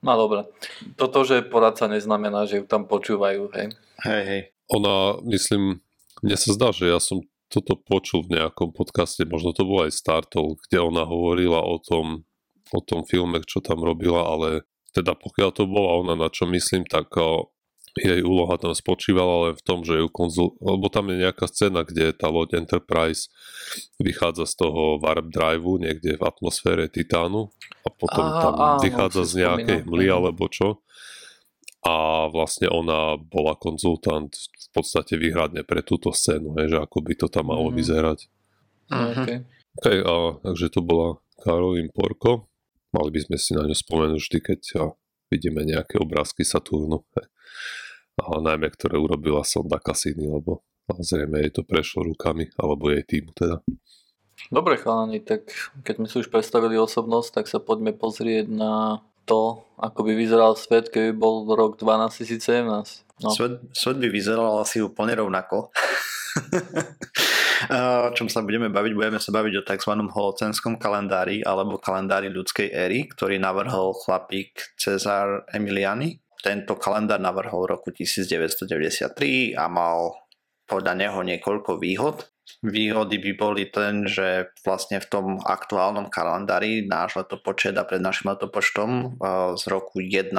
No 0.06 0.14
dobre. 0.14 0.46
Toto, 0.94 1.26
že 1.26 1.42
poradca 1.42 1.90
neznamená, 1.90 2.46
že 2.46 2.62
ju 2.62 2.66
tam 2.70 2.86
počúvajú, 2.86 3.50
hej? 3.58 3.74
Hej, 4.06 4.24
hej. 4.30 4.42
Ona, 4.70 5.18
myslím, 5.26 5.82
mne 6.22 6.38
sa 6.38 6.54
zdá, 6.54 6.70
že 6.70 6.86
ja 6.86 7.02
som 7.02 7.26
toto 7.52 7.76
počul 7.76 8.24
v 8.24 8.40
nejakom 8.40 8.72
podcaste, 8.72 9.28
možno 9.28 9.52
to 9.52 9.68
bol 9.68 9.84
aj 9.84 9.92
Startol, 9.92 10.56
kde 10.70 10.80
ona 10.80 11.04
hovorila 11.04 11.60
o 11.60 11.82
tom, 11.82 12.24
o 12.72 12.80
tom 12.80 13.04
filme, 13.04 13.44
čo 13.44 13.60
tam 13.60 13.84
robila, 13.84 14.24
ale 14.24 14.64
teda 14.96 15.18
pokiaľ 15.18 15.50
to 15.52 15.68
bola 15.68 16.00
ona, 16.00 16.14
na 16.16 16.32
čo 16.32 16.48
myslím, 16.48 16.88
tak 16.88 17.12
jej 18.00 18.24
úloha 18.24 18.56
tam 18.56 18.72
spočívala 18.72 19.52
len 19.52 19.54
v 19.60 19.64
tom, 19.68 19.84
že 19.84 20.00
ju 20.00 20.08
konzul... 20.08 20.56
lebo 20.64 20.88
tam 20.88 21.12
je 21.12 21.28
nejaká 21.28 21.48
scéna, 21.52 21.84
kde 21.84 22.16
tá 22.16 22.32
loď 22.32 22.64
Enterprise 22.64 23.28
vychádza 24.00 24.48
z 24.48 24.54
toho 24.64 25.02
warp 25.02 25.28
driveu 25.28 25.76
niekde 25.76 26.16
v 26.16 26.24
atmosfére 26.24 26.88
Titánu 26.88 27.52
a 27.84 27.90
potom 27.92 28.26
á, 28.26 28.40
tam 28.40 28.54
á, 28.56 28.70
vychádza 28.80 29.24
z 29.28 29.34
nejakej 29.44 29.80
mly 29.84 30.08
alebo 30.08 30.48
čo 30.48 30.80
a 31.82 32.28
vlastne 32.30 32.70
ona 32.70 33.18
bola 33.18 33.58
konzultant 33.58 34.30
v 34.38 34.68
podstate 34.70 35.18
výhradne 35.18 35.66
pre 35.66 35.82
túto 35.82 36.14
scénu, 36.14 36.54
je, 36.62 36.78
že 36.78 36.78
ako 36.78 36.98
by 37.02 37.14
to 37.18 37.28
tam 37.28 37.50
malo 37.50 37.74
mm. 37.74 37.76
vyzerať. 37.76 38.20
Mm-hmm. 38.92 39.24
Okay. 39.26 39.38
Okay, 39.82 39.98
a, 40.06 40.38
takže 40.46 40.78
to 40.78 40.86
bola 40.86 41.18
Karolín 41.42 41.90
Porko. 41.90 42.52
Mali 42.92 43.10
by 43.10 43.20
sme 43.24 43.38
si 43.40 43.56
na 43.58 43.66
ňu 43.66 43.74
spomenúť 43.74 44.22
vždy, 44.22 44.40
keď 44.46 44.62
a, 44.78 44.84
vidíme 45.32 45.64
nejaké 45.64 45.96
obrázky 45.98 46.44
Saturnu. 46.44 47.08
A 48.22 48.38
najmä, 48.38 48.68
ktoré 48.70 49.00
urobila 49.00 49.42
sonda 49.48 49.80
Cassini, 49.80 50.28
lebo 50.28 50.62
zrejme 51.00 51.42
jej 51.48 51.52
to 51.56 51.64
prešlo 51.64 52.04
rukami, 52.06 52.52
alebo 52.60 52.92
jej 52.92 53.02
týmu 53.08 53.32
teda. 53.34 53.64
Dobre 54.52 54.76
chalani, 54.76 55.24
tak 55.24 55.48
keď 55.88 55.94
sme 55.96 56.08
si 56.12 56.16
už 56.20 56.28
predstavili 56.28 56.76
osobnosť, 56.76 57.30
tak 57.42 57.46
sa 57.48 57.64
poďme 57.64 57.96
pozrieť 57.96 58.52
na 58.52 59.00
to, 59.24 59.64
ako 59.80 60.04
by 60.04 60.14
vyzeral 60.18 60.60
svet, 60.60 60.92
keby 60.92 61.16
bol 61.16 61.48
rok 61.48 61.80
12017. 61.80 63.08
No. 63.24 63.30
Svet, 63.32 63.64
svet 63.72 63.98
by 64.02 64.10
vyzeral 64.12 64.60
asi 64.60 64.84
úplne 64.84 65.16
rovnako. 65.16 65.72
o 67.70 68.10
čom 68.16 68.32
sa 68.32 68.42
budeme 68.42 68.72
baviť? 68.74 68.94
Budeme 68.98 69.20
sa 69.22 69.30
baviť 69.30 69.54
o 69.60 69.66
tzv. 69.68 69.94
holocenskom 70.10 70.82
kalendári 70.82 71.46
alebo 71.46 71.78
kalendári 71.78 72.34
ľudskej 72.34 72.72
éry, 72.72 73.06
ktorý 73.12 73.38
navrhol 73.38 73.94
chlapík 73.94 74.78
Cezar 74.80 75.46
Emiliani. 75.52 76.18
Tento 76.42 76.74
kalendár 76.74 77.22
navrhol 77.22 77.70
v 77.70 77.72
roku 77.78 77.90
1993 77.94 79.54
a 79.54 79.70
mal 79.70 80.18
podľa 80.66 80.94
neho 80.98 81.20
niekoľko 81.22 81.78
výhod. 81.78 82.32
Výhody 82.66 83.22
by 83.22 83.32
boli 83.38 83.70
ten, 83.70 84.10
že 84.10 84.50
vlastne 84.66 84.98
v 84.98 85.08
tom 85.08 85.26
aktuálnom 85.38 86.10
kalendári 86.10 86.84
náš 86.90 87.22
letopočet 87.22 87.78
a 87.78 87.86
pred 87.86 88.02
našim 88.02 88.34
letopočtom 88.34 89.22
z 89.54 89.64
roku 89.70 90.02
1 90.02 90.34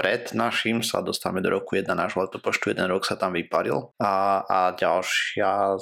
pred 0.00 0.32
našim 0.32 0.80
sa 0.80 1.04
dostávame 1.04 1.44
do 1.44 1.52
roku 1.52 1.76
1 1.76 1.84
nášho 1.92 2.24
letopočtu, 2.24 2.72
jeden 2.72 2.88
rok 2.88 3.04
sa 3.04 3.20
tam 3.20 3.36
vyparil. 3.36 3.92
A, 4.00 4.40
a 4.48 4.58
ďalšia 4.72 5.76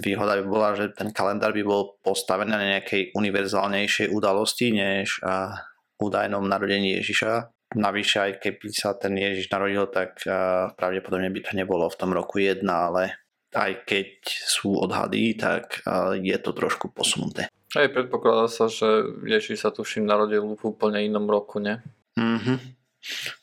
výhoda 0.00 0.40
by 0.40 0.44
bola, 0.48 0.72
že 0.72 0.88
ten 0.96 1.12
kalendár 1.12 1.52
by 1.52 1.60
bol 1.60 2.00
postavený 2.00 2.56
na 2.56 2.64
nejakej 2.64 3.12
univerzálnejšej 3.12 4.08
udalosti 4.08 4.72
než 4.72 5.20
údajnom 6.00 6.48
narodení 6.48 6.96
Ježiša. 7.04 7.52
Navyše 7.76 8.16
aj 8.24 8.32
keby 8.40 8.72
sa 8.72 8.96
ten 8.96 9.12
Ježiš 9.20 9.52
narodil, 9.52 9.84
tak 9.92 10.24
pravdepodobne 10.80 11.28
by 11.28 11.40
to 11.44 11.52
nebolo 11.60 11.84
v 11.92 11.98
tom 12.00 12.08
roku 12.16 12.40
1, 12.40 12.64
ale 12.64 13.20
aj 13.52 13.84
keď 13.84 14.08
sú 14.48 14.80
odhady, 14.80 15.36
tak 15.36 15.84
je 16.24 16.36
to 16.40 16.56
trošku 16.56 16.88
posunuté. 16.88 17.52
Aj 17.76 17.90
predpokladá 17.92 18.48
sa, 18.48 18.72
že 18.72 18.86
Ježiš 19.28 19.60
sa 19.60 19.70
tuším 19.74 20.08
narodil 20.08 20.56
v 20.56 20.62
úplne 20.64 21.04
inom 21.04 21.28
roku, 21.28 21.60
ne? 21.60 21.84
Mhm. 22.16 22.83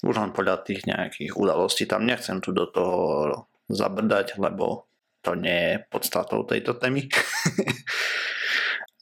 Už 0.01 0.17
len 0.17 0.33
podľa 0.33 0.65
tých 0.65 0.89
nejakých 0.89 1.37
udalostí. 1.37 1.85
Tam 1.85 2.05
nechcem 2.05 2.41
tu 2.41 2.51
do 2.51 2.65
toho 2.65 3.45
zabrdať, 3.69 4.41
lebo 4.41 4.89
to 5.21 5.37
nie 5.37 5.77
je 5.77 5.85
podstatou 5.89 6.43
tejto 6.43 6.81
témy. 6.81 7.05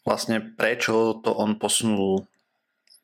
vlastne 0.08 0.42
prečo 0.42 1.22
to 1.22 1.38
on 1.38 1.62
posunul 1.62 2.25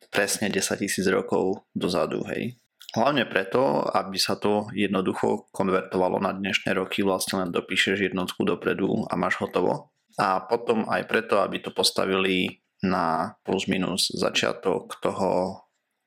presne 0.10 0.48
10 0.48 0.80
tisíc 0.80 1.06
rokov 1.06 1.68
dozadu, 1.76 2.24
hej. 2.32 2.56
Hlavne 2.96 3.28
preto, 3.28 3.84
aby 3.92 4.16
sa 4.16 4.40
to 4.40 4.72
jednoducho 4.72 5.52
konvertovalo 5.52 6.16
na 6.24 6.32
dnešné 6.32 6.72
roky, 6.80 7.04
vlastne 7.04 7.44
len 7.44 7.52
dopíšeš 7.52 8.08
jednotku 8.08 8.48
dopredu 8.48 9.04
a 9.12 9.20
máš 9.20 9.44
hotovo. 9.44 9.92
A 10.16 10.40
potom 10.40 10.88
aj 10.88 11.04
preto, 11.12 11.44
aby 11.44 11.60
to 11.60 11.76
postavili 11.76 12.64
na 12.80 13.36
plus 13.44 13.68
minus 13.68 14.16
začiatok 14.16 14.96
toho 15.04 15.60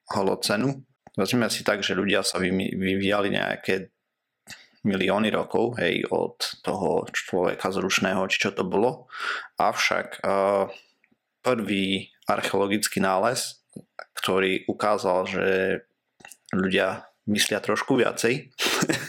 holocenu. 0.09 0.88
Vezmeme 1.19 1.51
si 1.51 1.67
tak, 1.67 1.83
že 1.83 1.99
ľudia 1.99 2.23
sa 2.23 2.39
vyvíjali 2.39 3.35
nejaké 3.35 3.91
milióny 4.87 5.35
rokov, 5.35 5.75
hej, 5.83 6.07
od 6.15 6.39
toho 6.63 7.03
človeka 7.11 7.75
zrušného, 7.75 8.23
či 8.31 8.47
čo 8.47 8.55
to 8.55 8.63
bolo. 8.63 9.11
Avšak 9.59 10.23
prvý 11.43 12.15
archeologický 12.31 13.03
nález 13.03 13.59
ktorý 14.19 14.67
ukázal, 14.67 15.19
že 15.31 15.47
ľudia 16.51 17.07
myslia 17.31 17.63
trošku 17.63 17.99
viacej, 17.99 18.51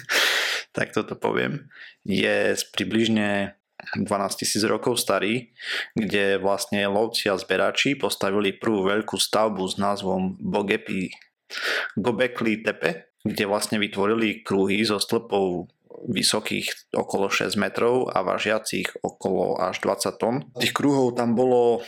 tak 0.77 0.93
toto 0.93 1.17
poviem, 1.17 1.71
je 2.05 2.53
približne 2.75 3.57
12 3.95 4.05
tisíc 4.43 4.61
rokov 4.67 4.99
starý, 4.99 5.55
kde 5.95 6.37
vlastne 6.37 6.83
lovci 6.91 7.31
a 7.31 7.39
zberači 7.39 7.95
postavili 7.95 8.53
prvú 8.53 8.85
veľkú 8.85 9.15
stavbu 9.15 9.63
s 9.65 9.79
názvom 9.79 10.35
Bogepi, 10.37 11.09
Gobekli 11.97 12.61
Tepe, 12.61 13.11
kde 13.25 13.43
vlastne 13.49 13.81
vytvorili 13.81 14.45
kruhy 14.45 14.85
so 14.85 15.01
stĺpov 15.01 15.69
vysokých 16.07 16.95
okolo 16.95 17.27
6 17.27 17.59
metrov 17.59 18.07
a 18.07 18.23
vážiacich 18.23 19.03
okolo 19.03 19.59
až 19.59 19.83
20 19.83 20.21
tón. 20.21 20.35
Tých 20.55 20.71
kruhov 20.71 21.19
tam 21.19 21.35
bolo 21.35 21.83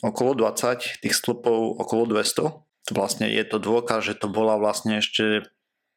okolo 0.00 0.32
20, 0.32 1.02
tých 1.04 1.14
stĺpov 1.14 1.82
okolo 1.82 2.16
200. 2.16 2.94
Vlastne 2.94 3.28
je 3.28 3.44
to 3.44 3.60
dôkaz, 3.60 4.00
že 4.08 4.14
to 4.16 4.32
bola 4.32 4.56
vlastne 4.56 5.04
ešte 5.04 5.44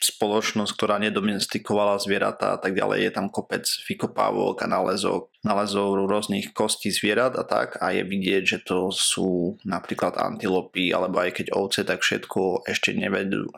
spoločnosť, 0.01 0.73
ktorá 0.73 0.97
nedomestikovala 0.97 2.01
zvieratá 2.01 2.57
a 2.57 2.59
tak 2.59 2.73
ďalej. 2.73 3.05
Je 3.05 3.11
tam 3.13 3.29
kopec 3.29 3.69
vykopávok 3.85 4.65
a 4.65 4.67
nálezov, 4.67 5.29
nálezov 5.45 5.93
rôznych 6.09 6.51
kostí 6.57 6.89
zvierat 6.89 7.37
a 7.37 7.45
tak 7.45 7.77
a 7.77 7.93
je 7.93 8.01
vidieť, 8.01 8.43
že 8.43 8.57
to 8.65 8.89
sú 8.89 9.61
napríklad 9.61 10.17
antilopy 10.17 10.89
alebo 10.89 11.21
aj 11.21 11.37
keď 11.37 11.47
ovce, 11.53 11.85
tak 11.85 12.01
všetko 12.01 12.65
ešte 12.65 12.97
nevedú, 12.97 13.53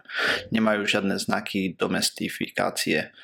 nemajú 0.51 0.83
žiadne 0.83 1.15
znaky 1.15 1.79
domestifikácie. 1.79 3.15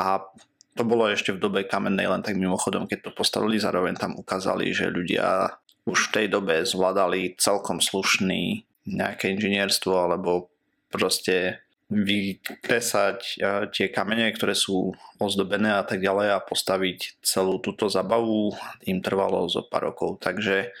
A 0.00 0.24
to 0.72 0.82
bolo 0.88 1.04
ešte 1.12 1.36
v 1.36 1.42
dobe 1.44 1.68
kamennej, 1.68 2.08
len 2.08 2.24
tak 2.24 2.40
mimochodom, 2.40 2.88
keď 2.88 3.08
to 3.08 3.10
postavili, 3.12 3.60
zároveň 3.60 4.00
tam 4.00 4.16
ukázali, 4.16 4.72
že 4.72 4.88
ľudia 4.88 5.52
už 5.84 6.08
v 6.08 6.12
tej 6.16 6.26
dobe 6.32 6.64
zvládali 6.64 7.36
celkom 7.36 7.84
slušný 7.84 8.64
nejaké 8.88 9.36
inžinierstvo 9.36 9.92
alebo 9.92 10.48
proste 10.88 11.62
vykresať 11.92 13.18
tie 13.70 13.86
kamene, 13.92 14.32
ktoré 14.32 14.56
sú 14.56 14.96
ozdobené 15.20 15.76
a 15.76 15.84
tak 15.84 16.00
ďalej 16.00 16.28
a 16.32 16.40
postaviť 16.40 17.20
celú 17.20 17.60
túto 17.60 17.92
zabavu 17.92 18.56
im 18.88 18.98
trvalo 19.04 19.44
zo 19.52 19.68
pár 19.68 19.92
rokov. 19.92 20.24
Takže 20.24 20.72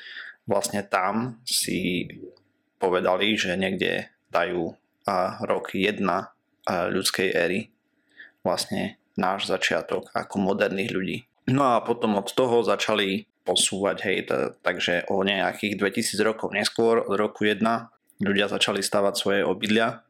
vlastne 0.48 0.82
tam 0.82 1.38
si 1.44 2.08
povedali, 2.80 3.36
že 3.36 3.54
niekde 3.60 4.10
dajú 4.32 4.72
rok 5.44 5.76
1 5.76 6.00
ľudskej 6.66 7.28
éry 7.36 7.70
vlastne 8.42 8.98
náš 9.14 9.46
začiatok 9.46 10.10
ako 10.16 10.34
moderných 10.40 10.90
ľudí. 10.90 11.18
No 11.52 11.76
a 11.76 11.84
potom 11.84 12.16
od 12.16 12.32
toho 12.32 12.64
začali 12.64 13.26
posúvať, 13.42 13.96
hej, 14.06 14.18
to, 14.30 14.54
takže 14.62 15.10
o 15.10 15.26
nejakých 15.26 15.74
2000 15.74 16.22
rokov 16.22 16.54
neskôr, 16.54 17.02
od 17.02 17.18
roku 17.18 17.42
1, 17.42 17.58
ľudia 18.22 18.46
začali 18.46 18.78
stavať 18.78 19.14
svoje 19.18 19.40
obydlia 19.42 20.06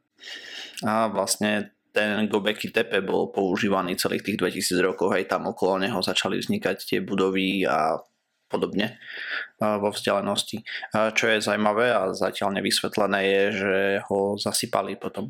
a 0.81 1.11
vlastne 1.13 1.77
ten 1.93 2.25
Gobekli 2.25 2.73
Tepe 2.73 3.05
bol 3.05 3.29
používaný 3.29 3.93
celých 4.01 4.25
tých 4.25 4.37
2000 4.41 4.81
rokov, 4.81 5.13
hej, 5.13 5.29
tam 5.29 5.45
okolo 5.45 5.77
neho 5.77 6.01
začali 6.01 6.41
vznikať 6.41 6.77
tie 6.81 6.99
budovy 7.05 7.69
a 7.69 8.01
podobne 8.49 8.97
vo 9.61 9.89
vzdialenosti. 9.93 10.65
Čo 10.93 11.25
je 11.29 11.45
zaujímavé 11.45 11.93
a 11.93 12.09
zatiaľ 12.13 12.57
nevysvetlené 12.57 13.19
je, 13.25 13.43
že 13.53 13.77
ho 14.09 14.37
zasypali 14.41 14.97
potom. 14.97 15.29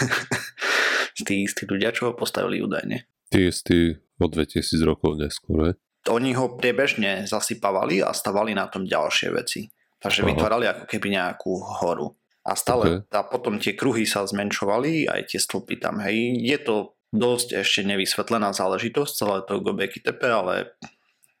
tí 1.28 1.48
istí 1.48 1.64
ľudia, 1.64 1.96
čo 1.96 2.12
ho 2.12 2.12
postavili 2.12 2.60
údajne. 2.60 3.08
Tí 3.32 3.48
istí 3.48 3.96
o 4.20 4.28
2000 4.28 4.84
rokov 4.84 5.16
neskôr, 5.16 5.76
oni 6.06 6.38
ho 6.38 6.54
priebežne 6.54 7.26
zasypávali 7.26 8.02
a 8.02 8.14
stavali 8.14 8.54
na 8.54 8.70
tom 8.70 8.86
ďalšie 8.86 9.28
veci. 9.34 9.66
Takže 9.98 10.22
Aha. 10.22 10.28
vytvárali 10.30 10.66
ako 10.70 10.84
keby 10.86 11.08
nejakú 11.18 11.52
horu. 11.82 12.14
A 12.46 12.54
stále 12.54 13.02
okay. 13.02 13.18
a 13.18 13.26
potom 13.26 13.58
tie 13.58 13.74
kruhy 13.74 14.06
sa 14.06 14.22
zmenšovali, 14.22 15.10
aj 15.10 15.34
tie 15.34 15.42
stĺpy 15.42 15.82
tam. 15.82 15.98
Hej. 15.98 16.38
Je 16.46 16.58
to 16.62 16.94
dosť 17.10 17.58
ešte 17.58 17.82
nevysvetlená 17.82 18.54
záležitosť 18.54 19.12
celé 19.12 19.36
to 19.50 19.58
Gobekli 19.58 19.98
Tepe, 19.98 20.30
ale 20.30 20.78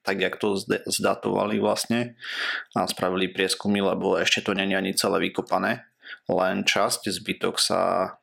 tak 0.06 0.22
jak 0.22 0.38
to 0.38 0.54
zdatovali 0.86 1.58
vlastne 1.58 2.14
a 2.78 2.86
spravili 2.86 3.30
prieskumy, 3.30 3.82
lebo 3.82 4.14
ešte 4.18 4.46
to 4.46 4.54
není 4.54 4.78
ani 4.78 4.94
celé 4.94 5.18
vykopané, 5.30 5.82
len 6.30 6.62
časť, 6.62 7.10
zbytok 7.10 7.58
sa 7.58 8.14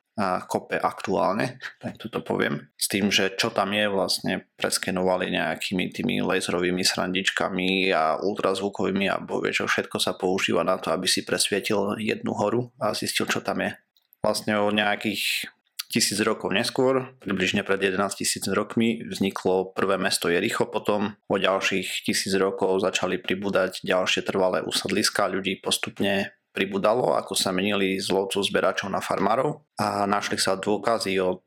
kope 0.45 0.77
aktuálne, 0.77 1.57
tak 1.81 1.97
toto 1.97 2.21
poviem. 2.21 2.69
S 2.77 2.85
tým, 2.85 3.09
že 3.09 3.33
čo 3.33 3.49
tam 3.49 3.73
je 3.73 3.89
vlastne 3.89 4.45
preskenovali 4.61 5.33
nejakými 5.33 5.89
tými 5.89 6.21
laserovými 6.21 6.85
srandičkami 6.85 7.89
a 7.89 8.21
ultrazvukovými 8.21 9.09
a 9.09 9.17
bovie, 9.17 9.49
čo 9.49 9.65
všetko 9.65 9.97
sa 9.97 10.13
používa 10.13 10.61
na 10.61 10.77
to, 10.77 10.93
aby 10.93 11.09
si 11.09 11.25
presvietil 11.25 11.97
jednu 11.97 12.37
horu 12.37 12.69
a 12.77 12.93
zistil, 12.93 13.25
čo 13.25 13.41
tam 13.41 13.65
je. 13.65 13.73
Vlastne 14.21 14.61
o 14.61 14.69
nejakých 14.69 15.49
tisíc 15.93 16.17
rokov 16.25 16.49
neskôr, 16.49 17.13
približne 17.21 17.61
pred 17.61 17.77
11 17.77 18.17
tisíc 18.17 18.41
rokmi, 18.49 19.05
vzniklo 19.05 19.77
prvé 19.77 20.01
mesto 20.01 20.25
Jericho, 20.25 20.65
potom 20.65 21.13
o 21.29 21.35
ďalších 21.37 22.01
tisíc 22.01 22.33
rokov 22.33 22.81
začali 22.81 23.21
pribúdať 23.21 23.85
ďalšie 23.85 24.25
trvalé 24.25 24.65
usadliska, 24.65 25.29
ľudí 25.29 25.61
postupne 25.61 26.33
pribudalo, 26.53 27.17
ako 27.17 27.33
sa 27.33 27.49
menili 27.49 27.97
z 27.97 28.13
lovcov 28.13 28.45
zberačov 28.45 28.93
na 28.93 29.01
farmárov 29.01 29.65
a 29.81 30.05
našli 30.05 30.37
sa 30.37 30.53
dôkazy 30.53 31.17
o 31.19 31.41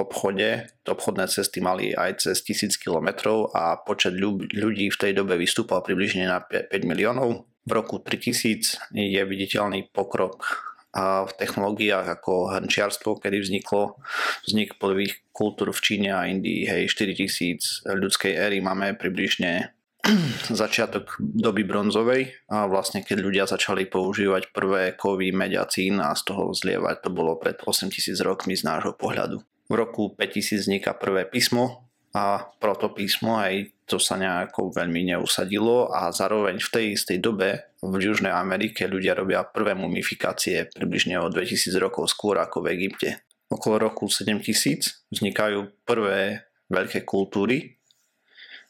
obchode. 0.00 0.66
Obchodné 0.82 1.30
cesty 1.30 1.62
mali 1.62 1.94
aj 1.94 2.26
cez 2.26 2.42
1000 2.42 2.80
km 2.80 3.46
a 3.54 3.78
počet 3.78 4.16
ľudí 4.18 4.90
v 4.90 4.98
tej 4.98 5.12
dobe 5.14 5.38
vystúpal 5.38 5.84
približne 5.84 6.26
na 6.26 6.42
5 6.42 6.72
miliónov. 6.82 7.46
V 7.66 7.70
roku 7.70 8.02
3000 8.02 8.90
je 8.90 9.22
viditeľný 9.22 9.92
pokrok 9.94 10.66
v 10.96 11.32
technológiách 11.36 12.08
ako 12.08 12.56
hrnčiarstvo, 12.56 13.20
kedy 13.20 13.44
vzniklo 13.44 14.00
vznik 14.48 14.80
prvých 14.80 15.28
kultúr 15.28 15.68
v 15.76 15.84
Číne 15.84 16.10
a 16.16 16.24
Indii, 16.24 16.64
hej, 16.64 16.88
4000 16.88 17.84
ľudskej 17.84 18.32
éry 18.32 18.64
máme 18.64 18.96
približne 18.96 19.75
začiatok 20.62 21.18
doby 21.18 21.66
bronzovej 21.66 22.46
a 22.50 22.70
vlastne 22.70 23.02
keď 23.02 23.18
ľudia 23.20 23.44
začali 23.44 23.90
používať 23.90 24.54
prvé 24.54 24.94
kovy 24.94 25.34
mediacín 25.34 25.98
a 25.98 26.14
z 26.14 26.22
toho 26.32 26.54
zlievať, 26.54 27.06
to 27.06 27.10
bolo 27.10 27.38
pred 27.38 27.58
8000 27.58 28.14
rokmi 28.22 28.54
z 28.54 28.66
nášho 28.66 28.94
pohľadu. 28.94 29.42
V 29.66 29.74
roku 29.74 30.14
5000 30.14 30.62
vzniká 30.62 30.94
prvé 30.94 31.26
písmo 31.26 31.90
a 32.14 32.48
protopísmo, 32.62 33.36
aj 33.36 33.74
to 33.86 33.98
sa 33.98 34.18
nejako 34.18 34.74
veľmi 34.74 35.14
neusadilo 35.14 35.90
a 35.90 36.10
zároveň 36.10 36.58
v 36.58 36.72
tej 36.72 36.84
istej 36.98 37.18
dobe 37.22 37.76
v 37.82 37.94
Južnej 38.02 38.34
Amerike 38.34 38.90
ľudia 38.90 39.14
robia 39.14 39.46
prvé 39.46 39.78
mumifikácie 39.78 40.70
približne 40.74 41.18
o 41.22 41.30
2000 41.30 41.70
rokov 41.78 42.10
skôr 42.10 42.38
ako 42.40 42.66
v 42.66 42.78
Egypte. 42.78 43.22
Okolo 43.46 43.90
roku 43.90 44.10
7000 44.10 45.06
vznikajú 45.14 45.86
prvé 45.86 46.50
veľké 46.66 47.06
kultúry, 47.06 47.75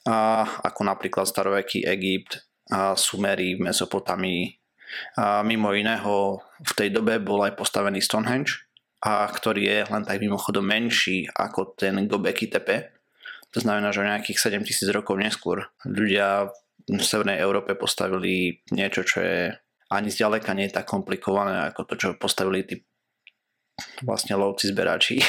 a 0.06 0.46
ako 0.62 0.86
napríklad 0.86 1.26
staroveký 1.26 1.82
Egypt, 1.82 2.46
Sumery 2.94 3.58
v 3.58 3.70
Mesopotamii. 3.70 4.42
Mimo 5.46 5.70
iného 5.74 6.42
v 6.62 6.72
tej 6.74 6.88
dobe 6.94 7.18
bol 7.22 7.42
aj 7.46 7.58
postavený 7.58 8.02
Stonehenge, 8.02 8.66
a 9.06 9.28
ktorý 9.28 9.62
je 9.62 9.78
len 9.86 10.02
tak 10.02 10.18
mimochodom 10.18 10.66
menší 10.66 11.28
ako 11.30 11.78
ten 11.78 11.94
Gobekli 12.10 12.50
Tepe. 12.50 12.96
To 13.54 13.62
znamená, 13.62 13.94
že 13.94 14.02
nejakých 14.02 14.50
7000 14.50 14.90
rokov 14.90 15.14
neskôr 15.20 15.70
ľudia 15.86 16.50
v 16.86 17.02
Severnej 17.02 17.38
Európe 17.38 17.78
postavili 17.78 18.62
niečo, 18.74 19.06
čo 19.06 19.22
je 19.22 19.54
ani 19.86 20.10
zďaleka 20.10 20.50
nie 20.58 20.66
je 20.66 20.82
tak 20.82 20.90
komplikované 20.90 21.70
ako 21.70 21.86
to, 21.86 21.94
čo 21.94 22.08
postavili 22.18 22.66
tí 22.66 22.82
vlastne 24.02 24.34
lovci 24.34 24.74
zberači. 24.74 25.22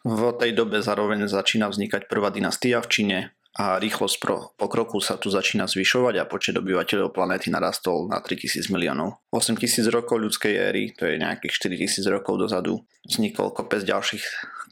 V 0.00 0.32
tej 0.40 0.56
dobe 0.56 0.80
zároveň 0.80 1.28
začína 1.28 1.68
vznikať 1.68 2.08
prvá 2.08 2.32
dynastia 2.32 2.80
v 2.80 2.88
Číne 2.88 3.18
a 3.56 3.80
rýchlosť 3.80 4.16
pokroku 4.60 5.00
sa 5.00 5.16
tu 5.16 5.32
začína 5.32 5.64
zvyšovať 5.64 6.14
a 6.20 6.28
počet 6.28 6.54
obyvateľov 6.60 7.16
planéty 7.16 7.48
narastol 7.48 8.06
na 8.06 8.20
3000 8.20 8.68
miliónov. 8.68 9.24
8000 9.32 9.88
rokov 9.88 10.20
ľudskej 10.20 10.54
éry, 10.54 10.92
to 10.92 11.08
je 11.08 11.16
nejakých 11.16 11.56
4000 11.80 12.04
rokov 12.12 12.38
dozadu, 12.38 12.84
vznikol 13.08 13.50
kopec 13.50 13.82
ďalších 13.86 14.24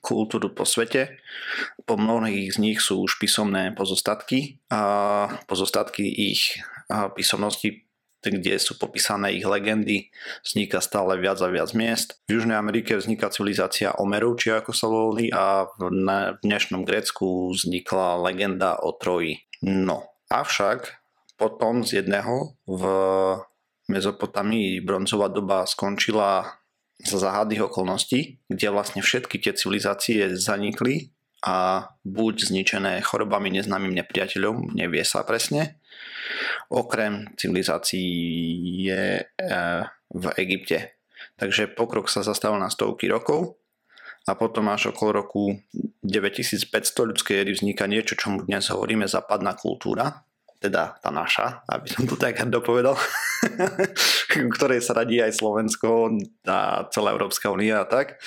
kultúr 0.04 0.52
po 0.54 0.62
svete. 0.62 1.18
Po 1.82 1.98
mnohých 1.98 2.54
z 2.54 2.58
nich 2.62 2.78
sú 2.78 3.02
už 3.06 3.18
písomné 3.18 3.74
pozostatky 3.74 4.60
a 4.70 5.26
pozostatky 5.48 6.06
ich 6.06 6.60
písomnosti 7.18 7.85
kde 8.30 8.58
sú 8.58 8.78
popísané 8.78 9.34
ich 9.34 9.46
legendy, 9.46 10.10
vzniká 10.42 10.82
stále 10.82 11.18
viac 11.18 11.38
a 11.42 11.48
viac 11.50 11.70
miest. 11.72 12.18
V 12.26 12.38
Južnej 12.38 12.58
Amerike 12.58 12.98
vzniká 12.98 13.30
civilizácia 13.30 13.94
Omerov, 13.96 14.38
či 14.42 14.54
ako 14.54 14.70
sa 14.74 14.86
volili, 14.90 15.30
a 15.30 15.66
v 15.66 15.92
dnešnom 16.42 16.82
Grécku 16.82 17.54
vznikla 17.54 18.20
legenda 18.22 18.78
o 18.82 18.94
Troji. 18.94 19.42
No, 19.62 20.06
avšak 20.30 20.98
potom 21.36 21.84
z 21.84 22.02
jedného 22.04 22.56
v 22.66 22.82
Mezopotamii 23.86 24.82
bronzová 24.82 25.30
doba 25.30 25.62
skončila 25.68 26.58
za 26.96 27.18
záhadných 27.20 27.68
okolností, 27.68 28.40
kde 28.48 28.72
vlastne 28.72 29.04
všetky 29.04 29.36
tie 29.38 29.52
civilizácie 29.52 30.32
zanikli 30.34 31.15
a 31.46 31.88
buď 32.02 32.50
zničené 32.50 32.98
chorobami 33.06 33.54
neznámym 33.54 33.94
nepriateľom, 33.94 34.74
nevie 34.74 35.06
sa 35.06 35.22
presne, 35.22 35.78
okrem 36.74 37.30
civilizácií 37.38 38.10
je 38.90 39.22
v 40.10 40.24
Egypte. 40.42 40.98
Takže 41.38 41.70
pokrok 41.70 42.10
sa 42.10 42.26
zastavil 42.26 42.58
na 42.58 42.72
stovky 42.72 43.06
rokov 43.06 43.62
a 44.26 44.34
potom 44.34 44.66
až 44.72 44.90
okolo 44.90 45.22
roku 45.22 45.54
9500 46.02 46.66
ľudskej 47.14 47.46
éry 47.46 47.52
vzniká 47.54 47.86
niečo, 47.86 48.18
čo 48.18 48.34
mu 48.34 48.42
dnes 48.42 48.66
hovoríme 48.66 49.06
západná 49.06 49.54
kultúra, 49.54 50.26
teda 50.58 50.98
tá 50.98 51.10
naša, 51.14 51.62
aby 51.70 51.86
som 51.86 52.08
to 52.08 52.18
tak 52.18 52.42
dopovedal, 52.48 52.98
ktorej 54.56 54.82
sa 54.82 54.98
radí 54.98 55.22
aj 55.22 55.36
Slovensko 55.36 56.16
a 56.48 56.88
celá 56.90 57.14
Európska 57.14 57.52
únia 57.52 57.84
a 57.84 57.86
tak. 57.86 58.18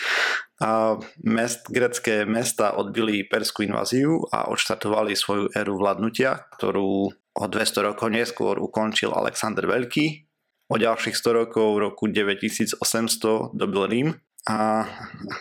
A 0.60 1.00
mest, 1.24 1.72
grecké 1.72 2.28
mesta 2.28 2.76
odbili 2.76 3.24
perskú 3.24 3.64
inváziu 3.64 4.28
a 4.28 4.52
odštartovali 4.52 5.16
svoju 5.16 5.56
éru 5.56 5.80
vládnutia, 5.80 6.36
ktorú 6.60 7.08
o 7.40 7.46
200 7.48 7.88
rokov 7.88 8.12
neskôr 8.12 8.60
ukončil 8.60 9.16
Alexander 9.16 9.64
Veľký. 9.64 10.28
O 10.70 10.76
ďalších 10.76 11.16
100 11.16 11.34
rokov 11.34 11.80
v 11.80 11.82
roku 11.88 12.12
9800 12.12 13.56
dobil 13.56 13.84
Rím 13.90 14.14
a 14.46 14.86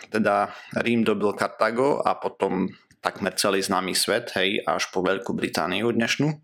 teda 0.09 0.49
Rím 0.79 1.05
dobil 1.05 1.35
Kartago 1.35 2.01
a 2.01 2.17
potom 2.17 2.65
takmer 3.03 3.35
celý 3.35 3.61
známy 3.61 3.95
svet, 3.95 4.31
hej, 4.39 4.63
až 4.63 4.87
po 4.89 5.03
Veľkú 5.05 5.33
Britániu 5.35 5.91
dnešnú. 5.91 6.39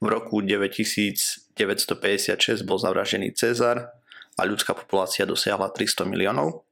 V 0.00 0.06
roku 0.06 0.40
9956 0.42 2.64
bol 2.66 2.78
zavražený 2.78 3.34
Cezar 3.34 3.90
a 4.34 4.42
ľudská 4.42 4.74
populácia 4.74 5.26
dosiahla 5.26 5.70
300 5.70 6.04
miliónov. 6.08 6.64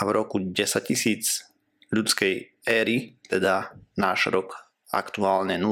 A 0.00 0.08
v 0.08 0.16
roku 0.16 0.40
10 0.40 0.56
tisíc 0.88 1.44
ľudskej 1.92 2.64
éry, 2.64 3.20
teda 3.28 3.76
náš 4.00 4.32
rok 4.32 4.56
aktuálne 4.88 5.60
0, 5.60 5.68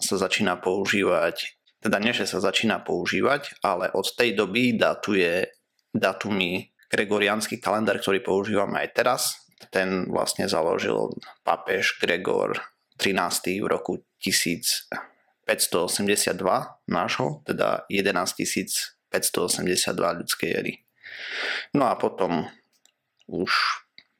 sa 0.00 0.16
začína 0.18 0.58
používať, 0.58 1.54
teda 1.80 1.96
nie, 2.02 2.12
že 2.12 2.26
sa 2.26 2.42
začína 2.42 2.82
používať, 2.82 3.62
ale 3.62 3.88
od 3.94 4.04
tej 4.12 4.34
doby 4.36 4.76
datuje 4.76 5.48
datumy 5.94 6.68
gregoriánsky 6.90 7.62
kalendár, 7.62 8.02
ktorý 8.02 8.20
používame 8.20 8.84
aj 8.84 8.90
teraz. 8.92 9.22
Ten 9.70 10.10
vlastne 10.10 10.50
založil 10.50 11.14
pápež 11.46 12.00
Gregor 12.00 12.58
13. 12.98 13.62
v 13.62 13.66
roku 13.70 14.02
1582 14.20 15.46
nášho, 16.90 17.26
teda 17.46 17.84
11 17.88 18.98
582 19.10 20.18
ľudskej 20.22 20.50
éry. 20.54 20.86
No 21.74 21.90
a 21.90 21.98
potom 21.98 22.46
už 23.30 23.54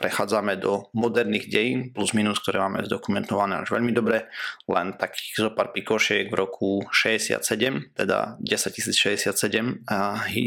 prechádzame 0.00 0.56
do 0.56 0.88
moderných 0.96 1.52
dejín, 1.52 1.92
plus 1.92 2.16
minus, 2.16 2.40
ktoré 2.40 2.56
máme 2.64 2.88
zdokumentované 2.88 3.60
až 3.60 3.68
veľmi 3.76 3.92
dobre, 3.92 4.32
len 4.64 4.96
takých 4.96 5.44
zo 5.44 5.50
pár 5.52 5.76
pikošiek 5.76 6.32
v 6.32 6.38
roku 6.40 6.80
67, 6.88 7.92
teda 7.92 8.40
1067, 8.40 9.28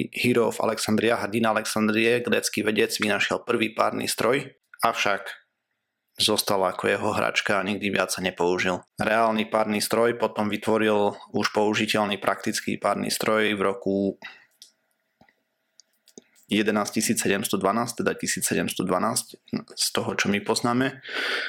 Hero 0.10 0.50
of 0.50 0.58
Alexandria, 0.58 1.22
hrdina 1.22 1.54
Alexandrie, 1.54 2.26
grécky 2.26 2.66
vedec, 2.66 2.98
vynašiel 2.98 3.46
prvý 3.46 3.78
párny 3.78 4.10
stroj, 4.10 4.50
avšak 4.82 5.46
zostal 6.18 6.62
ako 6.62 6.90
jeho 6.90 7.10
hračka 7.14 7.58
a 7.58 7.66
nikdy 7.66 7.90
viac 7.94 8.10
sa 8.10 8.22
nepoužil. 8.22 8.82
Reálny 9.02 9.50
párny 9.50 9.82
stroj 9.82 10.18
potom 10.18 10.50
vytvoril 10.50 11.14
už 11.34 11.46
použiteľný 11.54 12.18
praktický 12.18 12.78
párny 12.78 13.10
stroj 13.10 13.54
v 13.54 13.62
roku 13.62 14.18
11712, 16.62 17.50
teda 18.04 18.14
1712 18.14 18.86
z 19.74 19.88
toho, 19.90 20.12
čo 20.14 20.30
my 20.30 20.40
poznáme. 20.46 21.02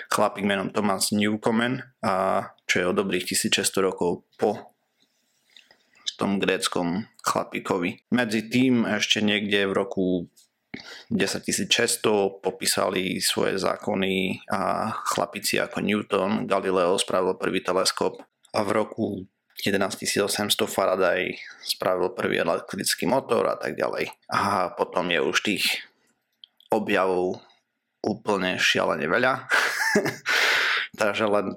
Chlapík 0.08 0.48
menom 0.48 0.72
Thomas 0.72 1.12
Newcomen, 1.12 1.84
a 2.00 2.48
čo 2.64 2.74
je 2.80 2.86
o 2.88 2.96
dobrých 2.96 3.28
1600 3.28 3.84
rokov 3.84 4.24
po 4.40 4.72
tom 6.14 6.38
gréckom 6.38 7.10
chlapíkovi. 7.26 8.06
Medzi 8.14 8.46
tým 8.46 8.86
ešte 8.86 9.18
niekde 9.18 9.66
v 9.66 9.74
roku 9.74 10.06
10600 11.10 12.42
popísali 12.42 13.18
svoje 13.18 13.58
zákony 13.58 14.46
a 14.50 14.90
chlapici 15.14 15.58
ako 15.58 15.82
Newton, 15.82 16.46
Galileo 16.46 16.98
spravil 16.98 17.38
prvý 17.38 17.62
teleskop 17.62 18.22
a 18.54 18.60
v 18.62 18.70
roku 18.70 19.06
11800 19.54 20.66
Faraday 20.66 21.38
spravil 21.62 22.12
prvý 22.12 22.42
elektrický 22.42 23.06
motor 23.06 23.46
a 23.48 23.56
tak 23.56 23.78
ďalej. 23.78 24.10
A 24.28 24.74
potom 24.74 25.08
je 25.08 25.22
už 25.22 25.38
tých 25.40 25.64
objavov 26.74 27.38
úplne 28.02 28.58
šialene 28.58 29.06
veľa. 29.06 29.46
Takže 31.00 31.30
len 31.30 31.54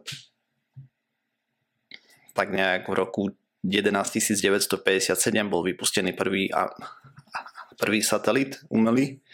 tak 2.38 2.54
nejak 2.54 2.86
v 2.86 2.94
roku 2.94 3.34
11957 3.66 5.18
bol 5.50 5.66
vypustený 5.66 6.14
prvý, 6.14 6.54
a, 6.54 6.70
prvý 7.82 8.06
satelit 8.06 8.62
umelý 8.70 9.26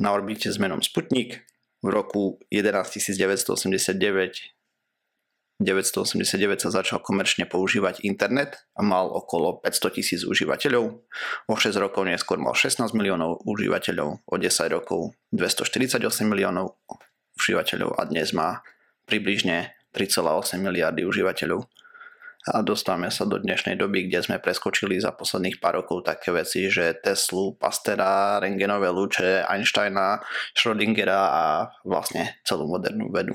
na 0.00 0.16
orbite 0.16 0.48
s 0.48 0.56
menom 0.56 0.80
Sputnik. 0.80 1.44
V 1.84 1.92
roku 1.92 2.40
11989 2.48 4.55
989 5.56 6.68
sa 6.68 6.68
začal 6.68 7.00
komerčne 7.00 7.48
používať 7.48 8.04
internet 8.04 8.60
a 8.76 8.84
mal 8.84 9.08
okolo 9.08 9.64
500 9.64 9.96
tisíc 9.96 10.20
užívateľov. 10.28 10.84
O 11.48 11.54
6 11.56 11.72
rokov 11.80 12.04
neskôr 12.04 12.36
mal 12.36 12.52
16 12.52 12.92
miliónov 12.92 13.40
užívateľov, 13.48 14.20
o 14.28 14.34
10 14.36 14.52
rokov 14.68 15.16
248 15.32 15.96
miliónov 16.28 16.76
užívateľov 17.40 17.96
a 17.96 18.04
dnes 18.04 18.36
má 18.36 18.60
približne 19.08 19.72
3,8 19.96 20.60
miliardy 20.60 21.08
užívateľov. 21.08 21.64
A 22.46 22.62
dostávame 22.62 23.10
sa 23.10 23.26
do 23.26 23.42
dnešnej 23.42 23.74
doby, 23.74 24.06
kde 24.06 24.22
sme 24.22 24.38
preskočili 24.38 25.00
za 25.02 25.10
posledných 25.10 25.58
pár 25.58 25.82
rokov 25.82 26.06
také 26.06 26.30
veci, 26.30 26.70
že 26.70 26.94
Teslu, 26.94 27.58
Pastera, 27.58 28.38
rengenové 28.38 28.86
lúče, 28.92 29.42
Einsteina, 29.42 30.22
Schrödingera 30.54 31.20
a 31.26 31.44
vlastne 31.82 32.38
celú 32.46 32.70
modernú 32.70 33.10
vedu. 33.10 33.34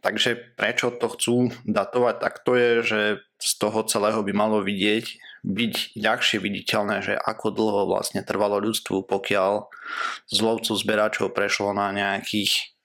Takže 0.00 0.56
prečo 0.56 0.88
to 0.96 1.12
chcú 1.12 1.36
datovať, 1.68 2.14
tak 2.24 2.34
to 2.40 2.56
je, 2.56 2.72
že 2.80 3.00
z 3.36 3.52
toho 3.60 3.84
celého 3.84 4.20
by 4.24 4.32
malo 4.32 4.64
vidieť, 4.64 5.06
byť 5.44 5.74
ľahšie 5.96 6.40
viditeľné, 6.40 7.00
že 7.00 7.14
ako 7.16 7.52
dlho 7.52 7.82
vlastne 7.88 8.20
trvalo 8.24 8.60
ľudstvu, 8.60 9.08
pokiaľ 9.08 9.68
z 10.28 10.38
lovcov 10.40 10.76
zberačov 10.76 11.32
prešlo 11.32 11.72
na 11.72 11.92
nejakých 11.92 12.76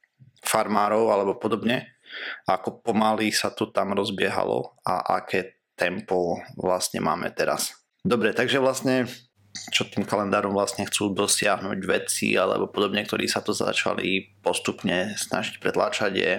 farmárov 0.43 1.11
alebo 1.11 1.35
podobne, 1.35 1.95
ako 2.47 2.83
pomaly 2.83 3.31
sa 3.31 3.51
to 3.51 3.67
tam 3.71 3.91
rozbiehalo 3.91 4.79
a 4.87 5.19
aké 5.19 5.59
tempo 5.75 6.39
vlastne 6.55 7.03
máme 7.03 7.31
teraz. 7.35 7.75
Dobre, 8.03 8.31
takže 8.31 8.63
vlastne 8.63 9.09
čo 9.71 9.87
tým 9.87 10.03
kalendárom 10.03 10.51
vlastne 10.51 10.83
chcú 10.83 11.15
dosiahnuť 11.15 11.79
vedci 11.87 12.35
alebo 12.35 12.67
podobne, 12.67 13.07
ktorí 13.07 13.27
sa 13.27 13.39
to 13.39 13.55
začali 13.55 14.35
postupne 14.43 15.15
snažiť 15.15 15.63
pretláčať 15.63 16.11
je 16.15 16.33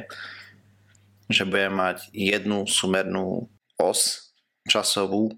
že 1.30 1.48
bude 1.48 1.68
mať 1.70 2.10
jednu 2.14 2.66
sumernú 2.66 3.50
os 3.76 4.26
časovú, 4.66 5.30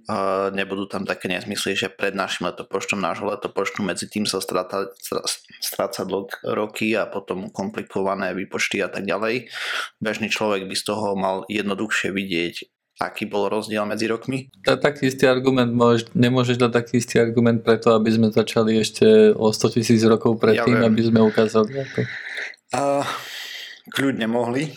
nebudú 0.57 0.89
tam 0.89 1.05
také 1.05 1.29
nezmysly, 1.29 1.77
že 1.77 1.93
pred 1.93 2.17
našim 2.17 2.49
letopočtom, 2.49 2.97
nášho 2.97 3.29
letopočtu, 3.29 3.85
medzi 3.85 4.09
tým 4.09 4.25
sa 4.25 4.41
stráca, 4.41 4.89
stráca 5.61 6.03
roky 6.49 6.97
a 6.97 7.05
potom 7.05 7.53
komplikované 7.53 8.33
výpočty 8.33 8.81
a 8.81 8.89
tak 8.89 9.05
ďalej. 9.05 9.53
Bežný 10.01 10.33
človek 10.33 10.65
by 10.65 10.75
z 10.75 10.85
toho 10.85 11.13
mal 11.13 11.45
jednoduchšie 11.53 12.09
vidieť, 12.09 12.55
aký 12.99 13.29
bol 13.29 13.53
rozdiel 13.53 13.85
medzi 13.85 14.09
rokmi? 14.09 14.49
Taký 14.65 15.13
istý 15.13 15.29
argument, 15.29 15.71
môž, 15.71 16.09
nemôžeš 16.17 16.57
dať 16.59 16.73
taký 16.73 16.99
istý 16.99 17.21
argument 17.21 17.61
preto, 17.63 17.93
aby 17.95 18.11
sme 18.11 18.33
začali 18.33 18.81
ešte 18.81 19.37
o 19.37 19.53
100 19.53 19.77
tisíc 19.77 20.01
rokov 20.09 20.41
predtým, 20.41 20.83
ja 20.83 20.89
aby 20.89 21.03
sme 21.05 21.21
ukázali 21.23 21.85
ako. 21.85 22.01
Uh, 22.69 23.07
kľudne 23.93 24.29
mohli, 24.29 24.73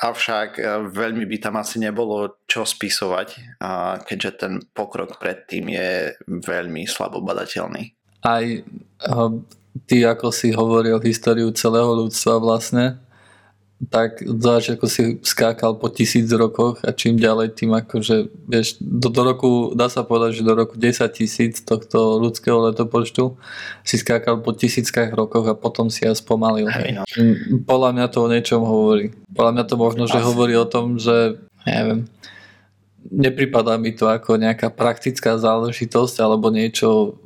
Avšak 0.00 0.50
e, 0.56 0.62
veľmi 0.88 1.28
by 1.28 1.36
tam 1.44 1.60
asi 1.60 1.76
nebolo 1.76 2.40
čo 2.48 2.64
spisovať, 2.64 3.60
keďže 4.08 4.30
ten 4.40 4.52
pokrok 4.72 5.20
predtým 5.20 5.68
je 5.68 6.16
veľmi 6.24 6.88
slabo 6.88 7.20
badateľný. 7.20 7.92
Aj 8.24 8.44
e, 8.44 8.60
ty, 9.84 10.04
ako 10.04 10.32
si 10.32 10.56
hovoril 10.56 11.00
históriu 11.04 11.52
celého 11.52 11.92
ľudstva 11.92 12.40
vlastne, 12.40 12.96
tak 13.88 14.20
zvlášť 14.20 14.76
ako 14.76 14.86
si 14.92 15.02
skákal 15.24 15.80
po 15.80 15.88
tisíc 15.88 16.28
rokoch 16.36 16.84
a 16.84 16.92
čím 16.92 17.16
ďalej 17.16 17.56
tým 17.56 17.72
akože, 17.72 18.28
vieš, 18.44 18.76
do, 18.76 19.08
do 19.08 19.24
roku, 19.24 19.50
dá 19.72 19.88
sa 19.88 20.04
povedať, 20.04 20.44
že 20.44 20.44
do 20.44 20.52
roku 20.52 20.76
10 20.76 21.00
tisíc 21.16 21.64
tohto 21.64 22.20
ľudského 22.20 22.60
letopočtu 22.60 23.40
si 23.80 23.96
skákal 23.96 24.44
po 24.44 24.52
tisíckach 24.52 25.08
rokoch 25.16 25.48
a 25.48 25.56
potom 25.56 25.88
si 25.88 26.04
ja 26.04 26.12
spomalil. 26.12 26.68
Hej, 26.68 27.00
no. 27.00 27.02
Podľa 27.64 27.90
mňa 27.96 28.06
to 28.12 28.18
o 28.20 28.28
niečom 28.28 28.60
hovorí. 28.60 29.16
Podľa 29.32 29.52
mňa 29.56 29.64
to 29.64 29.74
možno, 29.80 30.04
že 30.04 30.20
Asi. 30.20 30.28
hovorí 30.28 30.52
o 30.60 30.68
tom, 30.68 31.00
že 31.00 31.40
neviem, 31.64 32.04
nepripadá 33.08 33.80
mi 33.80 33.96
to 33.96 34.12
ako 34.12 34.36
nejaká 34.36 34.68
praktická 34.68 35.40
záležitosť 35.40 36.20
alebo 36.20 36.52
niečo 36.52 37.16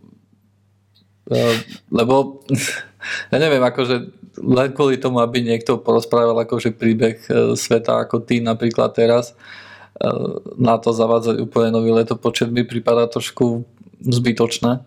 e, 1.26 1.58
lebo 1.90 2.46
ja 3.34 3.36
neviem, 3.42 3.62
akože 3.62 4.23
len 4.38 4.68
kvôli 4.74 4.98
tomu, 4.98 5.22
aby 5.22 5.42
niekto 5.42 5.78
porozprával 5.78 6.34
akože 6.42 6.74
príbeh 6.74 7.16
e, 7.26 7.54
sveta 7.54 8.02
ako 8.02 8.22
ty 8.22 8.42
napríklad 8.42 8.90
teraz, 8.94 9.32
e, 9.32 10.08
na 10.58 10.78
to 10.78 10.90
zavádzať 10.90 11.38
úplne 11.38 11.70
nový 11.74 11.94
letopočet 11.94 12.50
mi 12.50 12.66
prípada 12.66 13.06
trošku 13.06 13.62
zbytočné. 14.02 14.82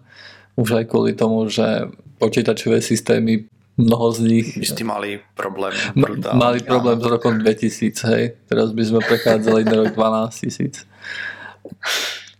Už 0.58 0.84
aj 0.84 0.86
kvôli 0.90 1.14
tomu, 1.14 1.48
že 1.48 1.88
počítačové 2.18 2.82
systémy 2.82 3.46
mnoho 3.78 4.10
z 4.10 4.20
nich... 4.26 4.48
By 4.58 4.68
ste 4.74 4.86
mali 4.86 5.22
problém. 5.38 5.74
Brutálne. 5.94 6.38
Mali 6.42 6.60
problém 6.66 6.98
s 6.98 7.06
rokom 7.06 7.38
2000, 7.38 8.10
hej. 8.10 8.24
Teraz 8.50 8.74
by 8.74 8.84
sme 8.84 9.00
prechádzali 9.06 9.62
na 9.70 9.76
rok 9.86 9.94
12 9.94 10.34
tisíc. 10.34 10.76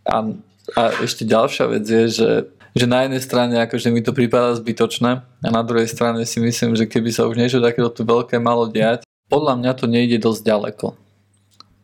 A, 0.02 0.34
a 0.74 0.82
ešte 0.98 1.22
ďalšia 1.22 1.64
vec 1.70 1.84
je, 1.86 2.04
že 2.10 2.30
že 2.76 2.86
na 2.88 3.04
jednej 3.06 3.22
strane 3.22 3.54
akože 3.64 3.88
mi 3.92 4.00
to 4.04 4.16
prípada 4.16 4.56
zbytočné 4.56 5.10
a 5.22 5.48
na 5.48 5.62
druhej 5.62 5.88
strane 5.88 6.24
si 6.28 6.40
myslím, 6.40 6.74
že 6.74 6.88
keby 6.88 7.12
sa 7.12 7.28
už 7.28 7.38
niečo 7.38 7.62
takéto 7.62 7.88
tu 7.92 8.02
veľké 8.04 8.36
malo 8.42 8.68
diať, 8.68 9.04
podľa 9.28 9.60
mňa 9.60 9.72
to 9.76 9.84
nejde 9.86 10.18
dosť 10.24 10.42
ďaleko. 10.44 10.86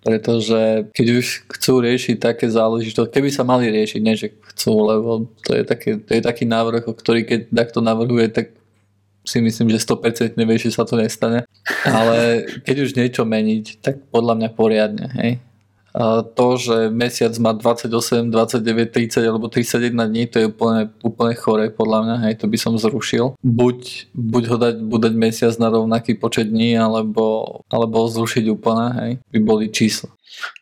Pretože 0.05 0.93
keď 0.93 1.07
už 1.17 1.27
chcú 1.49 1.81
riešiť 1.81 2.17
také 2.21 2.53
záležitosti, 2.53 3.09
keby 3.09 3.33
sa 3.33 3.41
mali 3.41 3.73
riešiť, 3.73 4.01
nie 4.05 4.21
že 4.21 4.37
chcú, 4.53 4.85
lebo 4.85 5.11
to 5.41 5.57
je, 5.57 5.65
také, 5.65 5.97
to 5.97 6.11
je 6.13 6.21
taký 6.21 6.45
návrh, 6.45 6.85
ktorý 6.93 7.25
keď 7.25 7.41
takto 7.49 7.81
navrhuje, 7.81 8.29
tak 8.29 8.53
si 9.25 9.41
myslím, 9.41 9.73
že 9.73 9.81
100% 9.81 10.37
vie, 10.37 10.57
že 10.61 10.77
sa 10.77 10.85
to 10.85 11.01
nestane. 11.01 11.49
Ale 11.89 12.45
keď 12.69 12.77
už 12.85 12.91
niečo 12.93 13.25
meniť, 13.25 13.81
tak 13.81 14.05
podľa 14.13 14.37
mňa 14.37 14.49
poriadne. 14.53 15.09
Hej? 15.17 15.41
To, 16.35 16.47
že 16.59 16.91
mesiac 16.91 17.31
má 17.39 17.55
28, 17.55 18.31
29, 18.35 18.91
30 18.91 19.31
alebo 19.31 19.47
31 19.47 19.95
dní, 19.95 20.27
to 20.27 20.43
je 20.43 20.47
úplne, 20.51 20.91
úplne 21.07 21.35
chore 21.39 21.71
podľa 21.71 21.99
mňa, 22.03 22.17
hej, 22.27 22.35
to 22.43 22.51
by 22.51 22.59
som 22.59 22.75
zrušil. 22.75 23.39
Buď, 23.47 24.11
buď 24.11 24.43
ho 24.51 24.57
dať, 24.59 24.75
buď 24.83 25.01
dať 25.11 25.15
mesiac 25.15 25.55
na 25.63 25.71
rovnaký 25.71 26.19
počet 26.19 26.51
dní, 26.51 26.75
alebo, 26.75 27.63
alebo 27.71 28.11
zrušiť 28.11 28.45
úplne, 28.51 28.87
hej, 28.99 29.11
by 29.31 29.39
boli 29.39 29.71
čísla. 29.71 30.11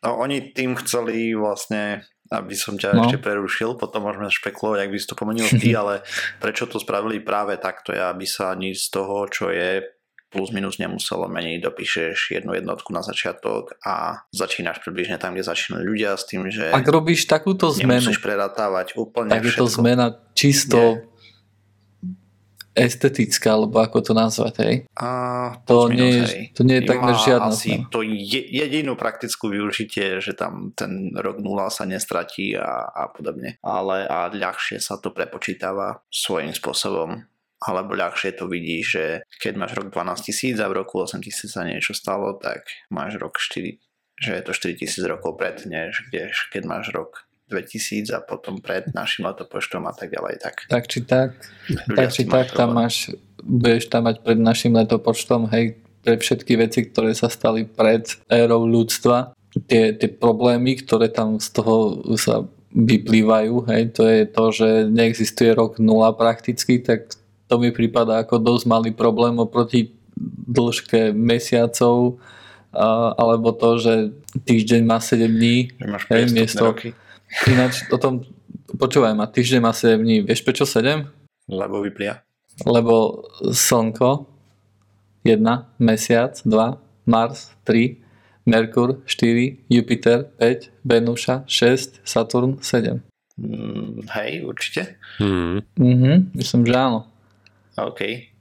No 0.04 0.20
oni 0.20 0.52
tým 0.52 0.76
chceli 0.76 1.32
vlastne 1.32 2.04
aby 2.32 2.56
som 2.56 2.80
ťa 2.80 2.96
no. 2.96 3.04
ešte 3.04 3.20
prerušil, 3.20 3.76
potom 3.76 4.08
môžeme 4.08 4.32
špekulovať, 4.32 4.88
ak 4.88 4.92
by 4.92 4.96
si 4.96 5.04
to 5.04 5.20
pomenil 5.20 5.48
ty, 5.52 5.76
ale 5.80 6.00
prečo 6.40 6.64
to 6.64 6.80
spravili 6.80 7.20
práve 7.20 7.60
takto, 7.60 7.92
aby 7.92 8.24
sa 8.24 8.56
nič 8.56 8.88
z 8.88 8.96
toho, 8.96 9.28
čo 9.28 9.52
je 9.52 9.84
plus 10.32 10.48
minus 10.48 10.80
nemuselo 10.80 11.28
meniť, 11.28 11.60
dopíšeš 11.60 12.32
jednu 12.32 12.56
jednotku 12.56 12.88
na 12.90 13.04
začiatok 13.04 13.76
a 13.84 14.24
začínaš 14.32 14.80
približne 14.80 15.20
tam, 15.20 15.36
kde 15.36 15.44
začínali 15.44 15.84
ľudia 15.84 16.16
s 16.16 16.24
tým, 16.24 16.48
že 16.48 16.72
Ak 16.72 16.88
robíš 16.88 17.28
takúto 17.28 17.68
zmenu, 17.68 18.00
nemusíš 18.00 18.24
predatávať 18.24 18.96
úplne 18.96 19.28
tak 19.28 19.44
všetko. 19.44 19.52
je 19.52 19.60
to 19.60 19.66
zmena 19.68 20.06
čisto 20.32 20.80
nie. 20.80 21.04
estetická, 22.72 23.52
alebo 23.52 23.84
ako 23.84 24.00
to 24.00 24.12
nazvať, 24.16 24.54
hej? 24.64 24.74
A, 24.96 25.08
to, 25.68 25.92
nie 25.92 26.24
je, 26.24 26.24
to 26.56 26.64
nie 26.64 26.80
je 26.80 26.88
takmer 26.88 27.12
žiadna 27.20 27.52
asi 27.52 27.76
zmena. 27.76 27.92
to 27.92 28.00
je, 28.00 28.40
jedinú 28.48 28.96
praktickú 28.96 29.52
využitie, 29.52 30.24
že 30.24 30.32
tam 30.32 30.72
ten 30.72 31.12
rok 31.12 31.44
0 31.44 31.68
sa 31.68 31.84
nestratí 31.84 32.56
a, 32.56 32.88
a 32.88 33.12
podobne. 33.12 33.60
Ale 33.60 34.08
a 34.08 34.32
ľahšie 34.32 34.80
sa 34.80 34.96
to 34.96 35.12
prepočítava 35.12 36.00
svojím 36.08 36.56
spôsobom 36.56 37.28
alebo 37.62 37.94
ľahšie 37.94 38.35
to 38.35 38.51
vidíš, 38.51 38.87
že 38.87 39.05
keď 39.38 39.55
máš 39.59 39.72
rok 39.79 39.94
12 39.94 40.27
tisíc 40.27 40.57
a 40.59 40.66
v 40.66 40.83
roku 40.83 40.98
8 40.98 41.22
tisíc 41.22 41.55
sa 41.55 41.62
niečo 41.62 41.94
stalo, 41.94 42.35
tak 42.37 42.66
máš 42.90 43.16
rok 43.22 43.38
4, 43.38 43.79
že 44.18 44.31
je 44.35 44.42
to 44.42 44.53
4 44.53 44.81
tisíc 44.81 45.03
rokov 45.07 45.38
pred, 45.38 45.62
než 45.66 46.11
keď 46.51 46.62
máš 46.66 46.90
rok 46.90 47.27
2000 47.53 48.09
a 48.16 48.25
potom 48.25 48.64
pred 48.64 48.88
našim 48.96 49.29
letopočtom 49.29 49.85
a 49.85 49.92
tak 49.92 50.09
ďalej. 50.16 50.40
Tak, 50.40 50.55
tak 50.72 50.85
či 50.88 51.05
tak, 51.05 51.37
tak, 51.92 52.09
či 52.09 52.25
tak 52.25 52.57
tam 52.57 52.81
máš, 52.81 53.12
budeš 53.44 53.92
tam 53.92 54.09
mať 54.09 54.25
pred 54.25 54.40
našim 54.40 54.72
letopočtom, 54.72 55.53
hej, 55.53 55.77
pre 56.03 56.16
všetky 56.16 56.57
veci, 56.57 56.88
ktoré 56.88 57.12
sa 57.12 57.29
stali 57.29 57.68
pred 57.68 58.09
érou 58.33 58.64
ľudstva, 58.64 59.37
tie, 59.68 59.92
tie 59.92 60.09
problémy, 60.09 60.81
ktoré 60.81 61.12
tam 61.12 61.37
z 61.37 61.48
toho 61.53 62.01
sa 62.16 62.48
vyplývajú, 62.72 63.68
hej, 63.68 63.83
to 63.92 64.03
je 64.09 64.20
to, 64.25 64.44
že 64.48 64.68
neexistuje 64.88 65.53
rok 65.53 65.77
nula 65.77 66.16
prakticky, 66.16 66.81
tak 66.81 67.12
to 67.52 67.60
mi 67.60 67.68
prípada 67.68 68.24
ako 68.24 68.40
dosť 68.40 68.64
malý 68.64 68.90
problém 68.96 69.36
oproti 69.36 69.92
dĺžke 70.48 71.12
mesiacov 71.12 72.16
a, 72.72 73.12
alebo 73.12 73.52
to, 73.52 73.76
že 73.76 73.94
týždeň 74.48 74.88
má 74.88 74.96
7 75.04 75.28
dní. 75.28 75.68
Že 75.76 75.86
máš 75.92 76.02
hej, 76.08 76.24
miesto, 76.32 76.64
roky. 76.64 76.96
Ináč 77.44 77.84
o 77.92 78.00
tom, 78.00 78.24
počúvaj 78.80 79.12
ma, 79.12 79.28
týždeň 79.28 79.60
má 79.60 79.76
7 79.76 80.00
dní. 80.00 80.24
Vieš 80.24 80.40
prečo 80.48 80.64
7? 80.64 81.04
Lebo 81.52 81.84
vyplia. 81.84 82.24
Lebo 82.64 83.28
Slnko 83.52 84.24
1, 85.28 85.44
Mesiac 85.76 86.32
2, 86.40 86.48
Mars 87.04 87.52
3, 87.68 88.00
Merkur 88.48 89.04
4, 89.04 89.68
Jupiter 89.68 90.32
5, 90.40 90.72
Venúša 90.88 91.44
6, 91.44 92.00
Saturn 92.00 92.64
7. 92.64 93.04
Mm, 93.36 94.08
hej, 94.08 94.40
určite. 94.48 94.96
Mm. 95.20 95.60
Mhm, 95.76 96.12
myslím, 96.32 96.64
že 96.64 96.74
áno. 96.80 97.12
OK. 97.76 98.32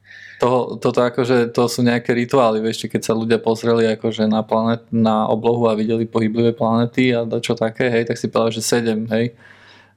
To, 0.42 0.82
toto 0.82 1.06
akože, 1.06 1.54
to 1.54 1.70
sú 1.70 1.86
nejaké 1.86 2.18
rituály, 2.18 2.66
vieš, 2.66 2.90
keď 2.90 3.02
sa 3.06 3.14
ľudia 3.14 3.38
pozreli 3.38 3.86
akože 3.94 4.26
na, 4.26 4.42
planet, 4.42 4.90
na 4.90 5.30
oblohu 5.30 5.70
a 5.70 5.78
videli 5.78 6.10
pohyblivé 6.10 6.58
planety 6.58 7.14
a 7.14 7.30
čo 7.38 7.54
také, 7.54 7.94
hej, 7.94 8.10
tak 8.10 8.18
si 8.18 8.26
povedal, 8.26 8.58
že 8.58 8.66
7, 8.66 9.06
hej. 9.14 9.38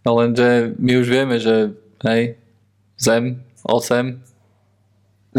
No 0.04 0.20
lenže 0.20 0.76
my 0.76 1.00
už 1.00 1.06
vieme, 1.08 1.40
že 1.40 1.72
hej, 2.04 2.36
Zem 3.00 3.40
8, 3.64 4.20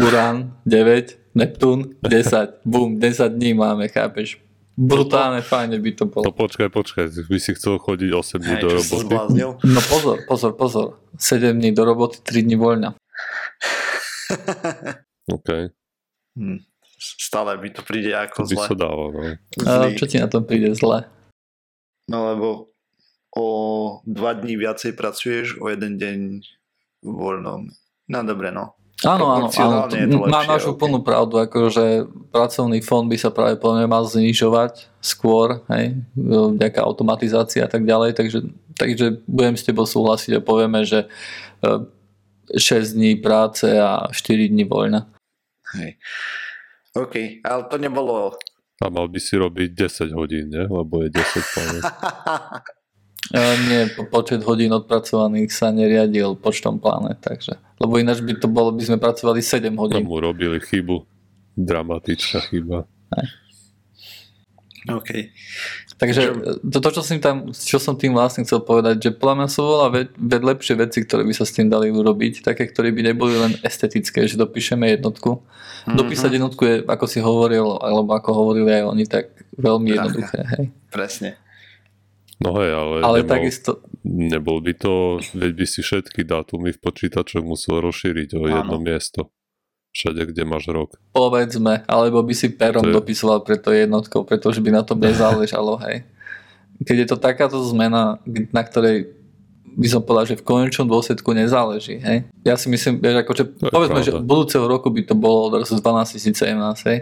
Urán 0.02 0.58
9, 0.66 1.38
Neptún 1.38 1.94
10, 2.02 2.66
bum, 2.66 2.98
10 2.98 3.30
dní 3.30 3.54
máme, 3.54 3.86
chápeš? 3.86 4.42
Brutálne 4.76 5.40
fajne 5.40 5.80
by 5.80 5.90
to 5.96 6.04
bolo. 6.04 6.28
No 6.28 6.36
počkaj, 6.36 6.68
počkaj, 6.68 7.08
by 7.08 7.38
si 7.40 7.56
chcel 7.56 7.80
chodiť 7.80 8.10
8 8.12 8.44
dní 8.44 8.54
do 8.60 8.68
roboty. 8.76 9.40
No 9.64 9.80
pozor, 9.80 10.16
pozor, 10.28 10.52
pozor. 10.52 10.86
7 11.16 11.56
dní 11.56 11.72
do 11.72 11.86
roboty, 11.86 12.20
3 12.20 12.44
dní 12.44 12.60
voľna. 12.60 12.92
OK. 15.36 15.48
Hm. 16.36 16.60
Stále 16.96 17.60
mi 17.60 17.68
to 17.68 17.84
príde 17.84 18.16
ako 18.16 18.48
to 18.48 18.48
by 18.50 18.56
zle. 18.56 18.66
sa 18.66 18.74
dalo, 18.74 19.04
no. 19.12 19.20
A 19.68 19.92
čo 19.92 20.08
ti 20.08 20.16
na 20.16 20.32
tom 20.32 20.48
príde 20.48 20.72
zle? 20.72 21.04
No 22.08 22.32
lebo 22.32 22.72
o 23.36 23.46
dva 24.08 24.32
dní 24.32 24.56
viacej 24.56 24.96
pracuješ, 24.96 25.60
o 25.60 25.68
jeden 25.68 26.00
deň 26.00 26.18
voľnom. 27.04 27.68
No 28.08 28.18
dobre, 28.24 28.48
no. 28.48 28.76
Áno, 29.04 29.28
áno, 29.28 29.52
áno. 29.52 30.24
Má, 30.24 30.48
máš 30.48 30.72
úplnú 30.72 31.04
okay. 31.04 31.08
pravdu, 31.12 31.36
akože 31.44 32.08
pracovný 32.32 32.80
fond 32.80 33.04
by 33.04 33.20
sa 33.20 33.28
práve 33.28 33.60
plne 33.60 33.84
mal 33.84 34.08
znižovať 34.08 34.88
skôr, 35.04 35.60
hej, 35.68 36.00
nejaká 36.56 36.80
automatizácia 36.80 37.68
a 37.68 37.68
tak 37.68 37.84
ďalej, 37.84 38.16
takže, 38.16 38.48
takže 38.72 39.20
budem 39.28 39.52
s 39.52 39.68
tebou 39.68 39.84
súhlasiť 39.84 40.40
a 40.40 40.46
povieme, 40.46 40.80
že 40.88 41.04
e, 41.04 41.08
6 42.58 42.92
dní 42.92 43.16
práce 43.16 43.80
a 43.80 44.06
4 44.12 44.48
dní 44.48 44.64
voľna. 44.64 45.10
Hej. 45.74 45.98
OK, 46.96 47.44
ale 47.44 47.62
to 47.68 47.76
nebolo 47.76 48.38
A 48.76 48.92
mal 48.92 49.08
by 49.08 49.20
si 49.20 49.36
robiť 49.36 49.72
10 49.72 50.12
hodín, 50.12 50.52
ne? 50.52 50.68
Lebo 50.68 51.00
je 51.04 51.08
10 51.12 51.54
planet. 51.54 51.82
E, 53.26 53.42
nie, 53.66 53.90
po- 53.90 54.06
počet 54.06 54.38
hodín 54.46 54.70
odpracovaných 54.70 55.50
sa 55.50 55.74
neriadil 55.74 56.38
počtom 56.38 56.78
planet, 56.78 57.18
takže. 57.18 57.58
Lebo 57.82 57.98
ináč 57.98 58.22
by 58.22 58.38
to 58.38 58.46
bolo, 58.46 58.70
by 58.70 58.86
sme 58.86 59.02
pracovali 59.02 59.42
7 59.42 59.66
hodín. 59.74 60.06
Tomu 60.06 60.22
robili 60.22 60.62
chybu. 60.62 61.02
Dramatická 61.58 62.38
chyba. 62.46 62.86
OK. 64.86 65.10
Takže 65.96 66.22
to, 66.60 66.78
to 66.84 66.88
čo, 66.92 67.00
som 67.00 67.16
tam, 67.24 67.36
čo 67.56 67.80
som 67.80 67.96
tým 67.96 68.12
vlastne 68.12 68.44
chcel 68.44 68.60
povedať, 68.60 69.00
že 69.00 69.10
podľa 69.16 69.34
mňa 69.40 69.48
sú 69.48 69.60
veľa 69.64 69.88
ve, 69.88 70.02
ve, 70.12 70.36
lepšie 70.44 70.76
veci, 70.76 71.00
ktoré 71.00 71.24
by 71.24 71.32
sa 71.32 71.48
s 71.48 71.56
tým 71.56 71.72
dali 71.72 71.88
urobiť, 71.88 72.44
také, 72.44 72.68
ktoré 72.68 72.92
by 72.92 73.00
neboli 73.00 73.32
len 73.32 73.56
estetické, 73.64 74.28
že 74.28 74.36
dopíšeme 74.36 74.92
jednotku. 74.92 75.40
Mhm. 75.88 75.96
Dopísať 75.96 76.30
jednotku 76.36 76.62
je, 76.68 76.74
ako 76.84 77.04
si 77.08 77.24
hovoril, 77.24 77.80
alebo 77.80 78.12
ako 78.12 78.30
hovorili 78.36 78.76
aj 78.76 78.84
oni, 78.92 79.04
tak 79.08 79.32
veľmi 79.56 79.96
jednoduché. 79.96 80.40
Hej. 80.44 80.64
Presne. 80.92 81.40
No 82.44 82.52
hej, 82.60 82.76
ale, 82.76 82.96
Ale 83.00 83.16
nebol, 83.24 83.32
takisto, 83.32 83.70
nebol 84.04 84.58
by 84.60 84.76
to, 84.76 85.24
veď 85.32 85.52
by 85.56 85.64
si 85.64 85.80
všetky 85.80 86.28
dátumy 86.28 86.76
v 86.76 86.80
počítačoch 86.84 87.40
musel 87.40 87.80
rozšíriť 87.80 88.36
o 88.36 88.44
jedno 88.44 88.76
Áno. 88.76 88.84
miesto. 88.84 89.32
Všade, 89.96 90.28
kde 90.28 90.42
máš 90.44 90.68
rok. 90.68 91.00
povedzme, 91.10 91.80
alebo 91.86 92.20
by 92.20 92.34
si 92.34 92.48
perom 92.50 92.84
To 92.84 92.92
je- 92.92 92.94
dopisoval 92.94 93.40
pre 93.40 93.56
to 93.56 93.72
jednotkou, 93.72 94.22
pretože 94.22 94.60
by 94.60 94.68
na 94.70 94.82
tom 94.82 95.00
nezáležalo, 95.00 95.80
hej. 95.84 96.04
Keď 96.78 96.96
je 96.98 97.08
to 97.08 97.16
takáto 97.16 97.56
zmena, 97.64 98.20
na 98.52 98.60
ktorej 98.60 99.08
by 99.72 99.88
som 99.88 100.00
povedal, 100.00 100.24
že 100.26 100.36
v 100.36 100.44
konečnom 100.46 100.84
dôsledku 100.84 101.32
nezáleží, 101.32 101.96
hej. 101.98 102.28
Ja 102.42 102.56
si 102.56 102.68
myslím, 102.68 102.96
vieš, 102.98 103.24
ako, 103.24 103.32
že 103.32 103.44
To 103.54 103.64
je 103.64 103.72
povedzme, 103.72 104.00
že 104.02 104.12
pravda. 104.12 104.28
budúceho 104.28 104.64
roku 104.64 104.88
by 104.88 105.00
to 105.02 105.14
bolo 105.14 105.48
odrazu 105.48 105.72
z 105.72 105.80
12 105.80 106.20
17, 106.20 106.52
hej. 106.86 106.98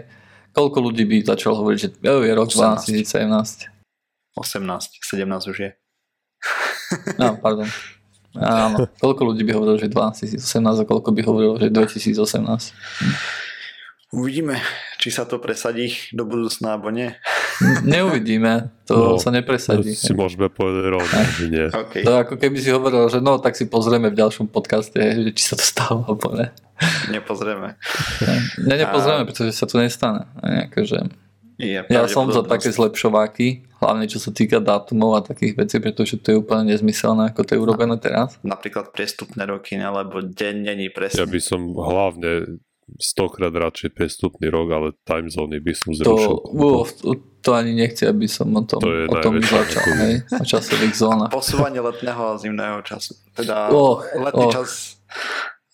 Koľko 0.51 0.77
ľudí 0.81 1.03
by 1.03 1.27
začalo 1.27 1.59
hovoriť, 1.59 1.77
že 1.77 1.89
jo, 1.99 2.23
je 2.23 2.31
rok 2.31 2.47
12 2.47 3.03
17. 3.03 3.67
18, 4.33 5.03
17 5.03 5.51
už 5.51 5.57
je. 5.57 5.71
No, 7.17 7.35
pardon. 7.35 7.67
Áno, 8.37 8.87
koľko 9.03 9.21
ľudí 9.27 9.43
by 9.43 9.51
hovorilo, 9.53 9.77
že 9.77 9.87
12 9.87 10.35
18 10.35 10.43
a 10.61 10.83
koľko 10.83 11.09
by 11.09 11.21
hovorilo, 11.21 11.53
že 11.55 11.67
2018. 11.67 12.75
Uvidíme, 14.11 14.61
či 14.95 15.09
sa 15.09 15.23
to 15.23 15.37
presadí 15.37 15.91
do 16.09 16.23
budúcna, 16.23 16.73
alebo 16.73 16.87
nie. 16.87 17.11
Neuvidíme, 17.83 18.71
to 18.85 18.95
No, 18.95 19.17
sa 19.17 19.27
To 19.27 19.35
nepresadí. 19.35 19.91
si 19.91 20.13
môžeme 20.13 20.47
povedať 20.47 20.85
rovno, 20.87 21.07
že 21.33 21.45
nie. 21.47 21.67
OK. 21.67 21.93
To 22.01 22.21
ako 22.21 22.35
keby 22.35 22.55
si 22.55 22.69
hovoril, 22.69 23.07
že 23.07 23.19
no, 23.19 23.35
tak 23.37 23.53
si 23.53 23.65
pozrieme 23.65 24.07
v 24.07 24.15
ďalšom 24.15 24.47
podcaste, 24.47 24.95
že 24.95 25.29
či 25.31 25.43
sa 25.43 25.55
to 25.55 25.65
stalo, 25.65 26.05
alebo 26.05 26.31
ne. 26.31 26.47
Nepozrieme. 27.09 27.75
Ne, 28.61 28.75
nepozrieme, 28.77 29.23
pretože 29.23 29.51
sa 29.51 29.65
to 29.65 29.79
nestane. 29.79 30.27
Akože, 30.69 31.11
Je 31.55 31.79
ja 31.79 32.03
som 32.11 32.27
za 32.27 32.43
také 32.43 32.67
zlepšováky, 32.67 33.63
hlavne 33.79 34.11
čo 34.11 34.19
sa 34.19 34.35
týka 34.35 34.59
dátumov 34.59 35.15
a 35.15 35.23
takých 35.23 35.55
vecí, 35.55 35.79
pretože 35.79 36.19
to 36.19 36.35
je 36.35 36.37
úplne 36.43 36.67
nezmyselné, 36.67 37.31
ako 37.31 37.47
to 37.47 37.51
je 37.55 37.59
urobené 37.63 37.95
teraz. 37.95 38.35
Napríklad 38.43 38.91
priestupné 38.91 39.47
roky, 39.47 39.79
alebo 39.79 40.19
deň 40.19 40.55
není 40.67 40.91
presne. 40.91 41.23
Ja 41.23 41.27
by 41.27 41.39
som 41.39 41.71
hlavne 41.71 42.59
stokrát 42.99 43.49
radšej 43.49 43.97
prestupný 43.97 44.51
rok, 44.51 44.67
ale 44.69 44.87
time 45.07 45.31
zóny 45.31 45.57
by 45.57 45.73
som 45.73 45.89
To, 45.95 45.97
zrušil. 45.97 46.33
uf, 46.53 46.89
to, 47.01 47.11
to 47.41 47.49
ani 47.55 47.73
nechci, 47.73 48.05
aby 48.05 48.27
som 48.29 48.51
o 48.53 48.61
tom, 48.61 48.77
To 48.83 48.91
je 48.93 49.05
o 49.09 49.15
tom 49.25 49.41
začal, 49.41 49.85
hej, 50.05 50.15
o 50.29 50.45
časových 50.45 50.93
zónach. 50.93 51.31
Posúvanie 51.33 51.81
letného 51.81 52.21
a 52.21 52.37
zimného 52.37 52.83
času. 52.85 53.17
Teda 53.33 53.73
Och, 53.73 54.05
letný 54.13 54.45
och. 54.45 54.53
čas 54.53 55.01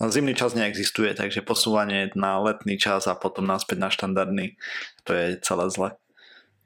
Zimný 0.09 0.33
čas 0.33 0.57
neexistuje, 0.57 1.13
takže 1.13 1.45
posúvanie 1.45 2.09
na 2.17 2.41
letný 2.41 2.81
čas 2.81 3.05
a 3.05 3.13
potom 3.13 3.45
naspäť 3.45 3.77
na 3.77 3.89
štandardný, 3.93 4.57
to 5.05 5.13
je 5.13 5.25
celé 5.45 5.65
zle. 5.69 5.89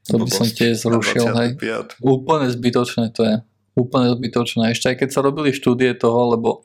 To 0.08 0.21
by 0.21 0.30
som 0.30 0.45
tiež 0.48 0.86
zrušil, 0.86 1.26
hej. 1.34 1.50
25. 1.58 2.00
Úplne 2.00 2.48
zbytočné 2.54 3.12
to 3.12 3.21
je. 3.26 3.36
Úplne 3.76 4.15
zbytočné. 4.15 4.71
Ešte 4.71 4.93
aj 4.93 4.95
keď 5.04 5.10
sa 5.12 5.19
robili 5.26 5.52
štúdie 5.52 5.91
toho, 5.98 6.38
lebo 6.38 6.63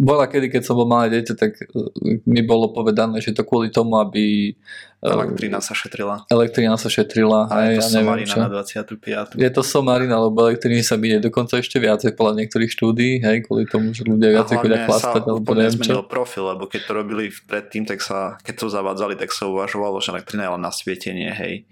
bola 0.00 0.24
kedy, 0.24 0.48
keď 0.48 0.62
som 0.64 0.80
bol 0.80 0.88
malé 0.88 1.12
dieťa, 1.12 1.34
tak 1.36 1.60
e, 1.60 1.76
mi 2.24 2.40
bolo 2.40 2.72
povedané, 2.72 3.20
že 3.20 3.36
to 3.36 3.44
kvôli 3.44 3.68
tomu, 3.68 4.00
aby 4.00 4.48
e, 4.48 5.04
Elektrina 5.04 5.60
sa 5.60 5.76
šetrila. 5.76 6.24
elektrina 6.32 6.80
sa 6.80 6.88
šetrila. 6.88 7.52
A 7.52 7.68
je 7.68 7.76
hej, 7.76 7.76
to 7.76 7.84
ja 7.84 7.88
neviem 8.00 8.24
somarina 8.24 8.32
čo. 8.32 8.38
na 8.40 8.48
25. 8.48 9.36
Je 9.36 9.50
to 9.52 9.60
somarina, 9.60 10.16
lebo 10.16 10.48
elektriny 10.48 10.80
sa 10.80 10.96
minie 10.96 11.20
dokonca 11.20 11.60
ešte 11.60 11.76
viacej 11.76 12.16
podľa 12.16 12.32
niektorých 12.40 12.70
štúdí, 12.72 13.20
hej, 13.20 13.44
kvôli 13.44 13.68
tomu, 13.68 13.92
že 13.92 14.08
ľudia 14.08 14.40
viacej 14.40 14.56
chodia 14.56 14.80
hlavne 14.80 14.88
chlastať, 14.88 15.20
sa 15.20 15.32
neviem 15.36 15.76
čo. 15.76 15.84
zmenil 15.84 16.04
profil, 16.08 16.44
lebo 16.48 16.64
keď 16.64 16.80
to 16.88 16.92
robili 16.96 17.24
predtým, 17.28 17.84
tak 17.84 18.00
sa, 18.00 18.40
keď 18.40 18.54
to 18.56 18.66
zavádzali, 18.72 19.20
tak 19.20 19.28
sa 19.36 19.52
uvažovalo, 19.52 20.00
že 20.00 20.16
elektrina 20.16 20.48
je 20.48 20.52
len 20.56 20.62
na 20.64 20.72
svietenie, 20.72 21.28
hej. 21.36 21.68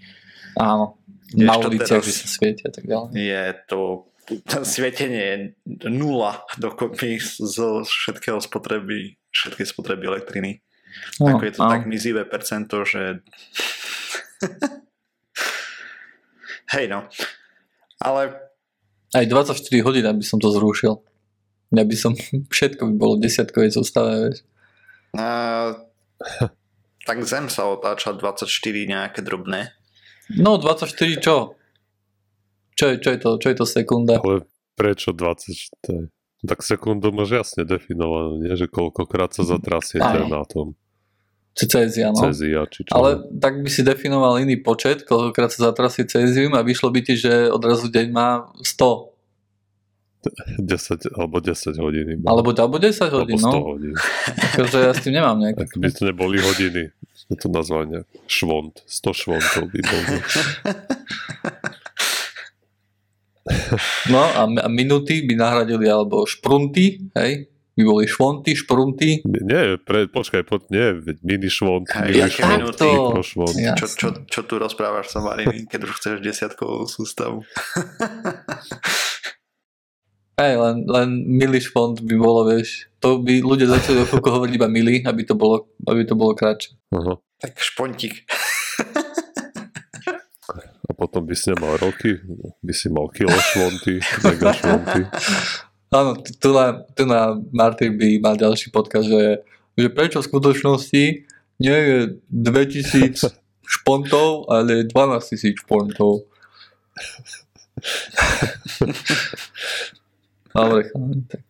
Áno, 0.53 1.01
Kdežto 1.29 1.45
na 1.45 1.69
uliciach, 1.69 2.01
že 2.05 2.13
sa 2.13 2.27
svietia 2.29 2.67
a 2.69 2.73
tak 2.73 2.85
ďalej. 2.89 3.09
Je 3.13 3.43
to 3.69 4.08
svietenie 4.63 5.23
je 5.23 5.37
nula 5.89 6.45
dokopy 6.57 7.17
zo 7.41 7.81
všetkého 7.83 8.39
spotreby, 8.41 9.17
všetkej 9.33 9.65
spotreby 9.65 10.05
elektriny. 10.07 10.61
No, 11.21 11.37
Ako 11.37 11.43
je 11.45 11.53
to 11.53 11.61
áno. 11.63 11.71
tak 11.77 11.83
mizivé 11.85 12.25
percento, 12.25 12.81
že... 12.85 13.21
Hej 16.73 16.85
no. 16.89 17.05
Ale 18.01 18.37
Aj 19.13 19.25
24 19.25 19.57
hodín, 19.85 20.05
aby 20.05 20.21
som 20.21 20.37
to 20.37 20.53
zrušil. 20.53 21.01
Ja 21.69 21.85
by 21.85 21.95
som, 21.97 22.13
všetko 22.49 22.81
by 22.89 22.93
bolo 22.97 23.13
v 23.17 23.29
desiatkovej 23.29 23.77
zostave, 23.77 24.13
vieš. 24.29 24.37
uh, 25.17 25.77
tak 27.09 27.17
Zem 27.25 27.49
sa 27.49 27.69
otáča 27.69 28.13
24 28.13 28.45
nejaké 28.85 29.21
drobné. 29.21 29.73
No 30.37 30.57
24 30.61 30.93
čo? 31.21 31.58
Čo 32.79 32.85
je, 32.87 32.95
čo 33.03 33.09
je 33.11 33.19
to, 33.19 33.29
čo 33.35 33.47
je 33.51 33.57
to 33.59 33.65
sekunda? 33.67 34.15
Ale 34.23 34.47
prečo 34.79 35.11
20? 35.11 35.83
to 35.83 35.89
je- 35.91 36.07
Tak 36.47 36.63
sekundu 36.63 37.11
máš 37.11 37.35
jasne 37.35 37.67
definované, 37.67 38.47
nie? 38.47 38.55
že 38.55 38.71
koľkokrát 38.71 39.35
sa 39.35 39.43
zatrasie 39.43 39.99
Áno. 39.99 40.15
ten 40.15 40.31
atom. 40.31 40.67
Cézia, 41.59 42.15
no. 42.15 42.23
Cezia, 42.23 42.63
či 42.71 42.87
čo. 42.87 42.95
Ale 42.95 43.19
tak 43.35 43.59
by 43.59 43.67
si 43.67 43.83
definoval 43.83 44.39
iný 44.39 44.55
počet, 44.63 45.03
koľkokrát 45.03 45.51
sa 45.51 45.75
zatrasie 45.75 46.07
cézium 46.07 46.55
a 46.55 46.63
vyšlo 46.63 46.87
by 46.87 47.03
ti, 47.03 47.19
že 47.19 47.51
odrazu 47.51 47.91
deň 47.91 48.07
má 48.15 48.47
100. 48.63 49.11
10, 50.63 51.19
alebo 51.19 51.43
10 51.43 51.75
hodín. 51.83 52.07
Iba. 52.15 52.31
Alebo, 52.31 52.55
alebo 52.55 52.79
10 52.79 52.95
alebo 53.11 53.27
hodín, 53.27 53.39
100 53.39 53.51
no. 53.51 53.59
hodín. 53.75 53.95
Takže 54.55 54.77
ja 54.87 54.91
s 54.95 55.03
tým 55.03 55.19
nemám 55.19 55.35
nejaký... 55.35 55.67
Ak 55.67 55.71
by 55.75 55.89
to 55.91 56.01
neboli 56.07 56.39
hodiny, 56.39 56.95
to 57.35 57.47
nazvali 57.51 57.99
nejak 57.99 58.07
švont. 58.31 58.79
100 58.87 59.19
švontov 59.19 59.63
by 59.67 59.79
bolo. 59.83 60.15
No 64.13 64.21
a, 64.21 64.43
a 64.45 64.67
minúty 64.69 65.25
by 65.25 65.33
nahradili 65.35 65.89
alebo 65.89 66.25
šprunty, 66.25 67.11
hej? 67.17 67.49
By 67.79 67.83
boli 67.87 68.05
švonty, 68.11 68.59
šprunty. 68.59 69.23
Nie, 69.23 69.79
pre, 69.79 70.11
počkaj, 70.11 70.43
po, 70.43 70.59
nie, 70.67 70.99
mini 71.23 71.47
švont, 71.47 71.87
mini 71.87 72.27
aké 72.27 72.43
švont, 72.43 72.75
mikro 72.75 73.23
švont. 73.23 73.55
Ja. 73.55 73.71
Čo, 73.79 73.87
čo, 73.95 74.07
čo 74.27 74.43
tu 74.43 74.59
rozprávaš 74.59 75.15
sa 75.15 75.23
Marini, 75.23 75.63
keď 75.63 75.87
už 75.87 75.91
chceš 75.95 76.15
desiatkovú 76.19 76.91
sústavu? 76.91 77.47
Hej, 80.39 80.55
len, 80.55 80.87
len 80.87 81.09
milý 81.27 81.59
švont 81.59 81.99
by 81.99 82.15
bolo, 82.15 82.47
vieš. 82.47 82.87
To 83.03 83.19
by 83.19 83.43
ľudia 83.43 83.67
začali 83.67 84.03
o 84.03 84.07
chvíľku 84.07 84.27
hovoriť 84.27 84.53
iba 84.55 84.71
milý, 84.71 85.03
aby 85.03 85.27
to 85.27 85.35
bolo, 85.35 85.67
aby 85.83 86.07
to 86.07 86.15
bolo 86.15 86.31
kratšie. 86.31 86.79
Aha. 86.95 87.19
tak 87.43 87.59
špontík. 87.59 88.23
A 90.89 90.93
potom 90.97 91.21
by 91.21 91.37
si 91.37 91.53
nemal 91.53 91.77
roky, 91.77 92.17
by 92.65 92.73
si 92.73 92.89
mal 92.89 93.07
kilo 93.13 93.29
švonty, 93.29 94.01
mega 94.25 94.49
švonty. 94.57 95.05
Áno, 95.89 96.17
tu- 96.17 96.53
na, 96.53 96.81
tu 96.93 97.05
na 97.05 97.37
Martin 97.53 97.93
by 97.97 98.17
mal 98.17 98.33
ďalší 98.33 98.73
podcast, 98.73 99.05
že, 99.05 99.45
že 99.77 99.87
prečo 99.89 100.21
v 100.21 100.29
skutočnosti 100.33 101.03
nie 101.61 101.77
je 101.77 101.97
2000 102.33 103.21
špontov, 103.77 104.49
ale 104.49 104.85
12 104.85 105.29
tisíc 105.29 105.61
špontov. 105.61 106.25
Dobre, 110.49 110.89
tak. 111.29 111.41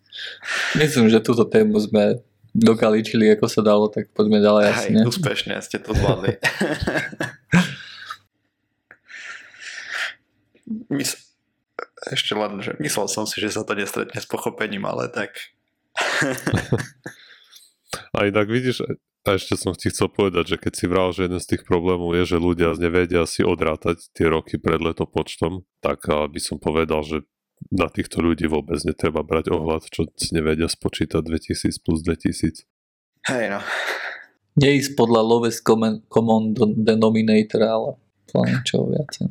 Myslím, 0.75 1.07
že 1.07 1.23
túto 1.23 1.47
tému 1.47 1.79
sme 1.79 2.19
dokaličili, 2.51 3.31
ako 3.31 3.45
sa 3.47 3.61
dalo, 3.63 3.87
tak 3.87 4.11
poďme 4.11 4.43
ďalej 4.43 4.63
Hej, 4.75 4.89
ne? 4.91 5.03
úspešne 5.07 5.55
ste 5.63 5.79
to 5.79 5.95
zvládli. 5.95 6.35
Mys- 10.89 11.29
ešte 12.11 12.35
len, 12.35 12.59
že 12.59 12.75
myslel 12.79 13.07
som 13.07 13.23
si, 13.23 13.39
že 13.39 13.55
sa 13.55 13.63
to 13.63 13.73
nestretne 13.73 14.19
s 14.19 14.27
pochopením, 14.27 14.85
ale 14.85 15.09
tak 15.09 15.31
A 18.13 18.29
inak 18.29 18.45
vidíš, 18.45 18.85
a 19.25 19.35
ešte 19.35 19.57
som 19.57 19.73
ti 19.73 19.89
chcel 19.89 20.13
povedať, 20.13 20.55
že 20.55 20.57
keď 20.61 20.73
si 20.77 20.85
vral, 20.85 21.09
že 21.11 21.27
jeden 21.27 21.41
z 21.41 21.49
tých 21.55 21.63
problémov 21.65 22.13
je, 22.15 22.35
že 22.35 22.37
ľudia 22.37 22.77
nevedia 22.77 23.25
si 23.25 23.41
odrátať 23.41 24.13
tie 24.13 24.29
roky 24.29 24.61
pred 24.61 24.79
letopočtom, 24.79 25.65
tak 25.81 26.05
by 26.07 26.39
som 26.39 26.61
povedal, 26.61 27.03
že 27.03 27.25
na 27.67 27.91
týchto 27.91 28.23
ľudí 28.23 28.47
vôbec 28.47 28.79
netreba 28.87 29.19
brať 29.19 29.51
ohľad, 29.51 29.91
čo 29.91 30.07
si 30.15 30.31
nevedia 30.31 30.71
spočítať 30.71 31.19
2000 31.19 31.83
plus 31.83 31.99
2000. 32.05 32.63
hej 33.27 33.45
no. 33.51 33.59
Neísť 34.55 34.95
podľa 34.95 35.21
lowest 35.23 35.67
common, 35.67 36.03
common 36.07 36.55
denominator, 36.79 37.61
ale 37.63 37.89
čo 38.63 38.87
viacej. 38.87 39.27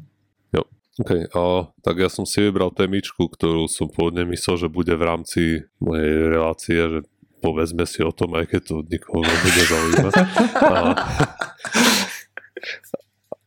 OK, 0.99 1.31
a, 1.31 1.71
tak 1.83 2.03
ja 2.03 2.11
som 2.11 2.27
si 2.27 2.43
vybral 2.43 2.75
témičku, 2.75 3.31
ktorú 3.31 3.71
som 3.71 3.87
pôvodne 3.87 4.27
myslel, 4.35 4.67
že 4.67 4.69
bude 4.69 4.95
v 4.99 5.05
rámci 5.07 5.43
mojej 5.79 6.27
relácie, 6.27 6.79
že 6.79 7.01
povedzme 7.39 7.87
si 7.87 8.03
o 8.03 8.11
tom, 8.11 8.35
aj 8.35 8.51
keď 8.51 8.61
to 8.67 8.75
nikoho 8.83 9.23
nebude 9.23 9.63
zaujímať. 9.63 10.15
A, 10.59 10.79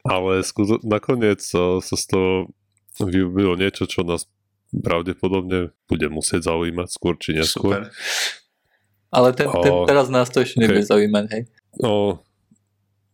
ale 0.08 0.32
skúzo, 0.48 0.80
nakoniec 0.88 1.44
sa, 1.44 1.84
z 1.84 2.06
toho 2.08 2.32
vyubilo 3.04 3.60
niečo, 3.60 3.84
čo 3.84 4.08
nás 4.08 4.32
pravdepodobne 4.72 5.76
bude 5.92 6.08
musieť 6.08 6.48
zaujímať 6.48 6.88
skôr 6.88 7.20
či 7.20 7.36
neskôr. 7.36 7.84
Super. 7.84 7.92
Ale 9.12 9.36
ten, 9.36 9.52
ten, 9.52 9.74
O, 9.76 9.84
teraz 9.84 10.08
nás 10.08 10.32
to 10.32 10.40
ešte 10.40 10.56
okej. 10.56 10.64
nebude 10.64 10.84
zaujímať, 10.88 11.26
hej. 11.36 11.44
No, 11.84 12.24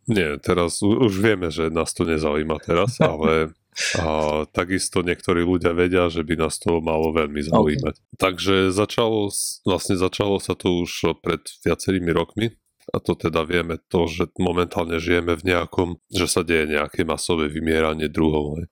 nie, 0.06 0.38
teraz 0.40 0.80
už 0.86 1.10
vieme, 1.18 1.50
že 1.50 1.74
nás 1.74 1.92
to 1.92 2.06
nezaujíma 2.06 2.62
teraz, 2.62 3.02
ale 3.04 3.58
a, 4.00 4.44
takisto 4.50 5.06
niektorí 5.06 5.46
ľudia 5.46 5.74
vedia, 5.78 6.10
že 6.10 6.26
by 6.26 6.36
nás 6.48 6.58
to 6.58 6.82
malo 6.82 7.14
veľmi 7.14 7.42
zaujímať. 7.46 8.18
Takže 8.18 8.74
začalo, 8.74 9.30
vlastne 9.66 9.96
začalo 9.96 10.42
sa 10.42 10.58
to 10.58 10.82
už 10.82 11.22
pred 11.22 11.46
viacerými 11.62 12.10
rokmi 12.10 12.58
a 12.88 13.04
to 13.04 13.20
teda 13.20 13.44
vieme 13.44 13.78
to, 13.92 14.08
že 14.08 14.32
momentálne 14.40 14.98
žijeme 14.98 15.36
v 15.36 15.44
nejakom, 15.44 16.00
že 16.08 16.26
sa 16.26 16.42
deje 16.42 16.72
nejaké 16.72 17.04
masové 17.04 17.52
vymieranie 17.52 18.08
druhov. 18.08 18.64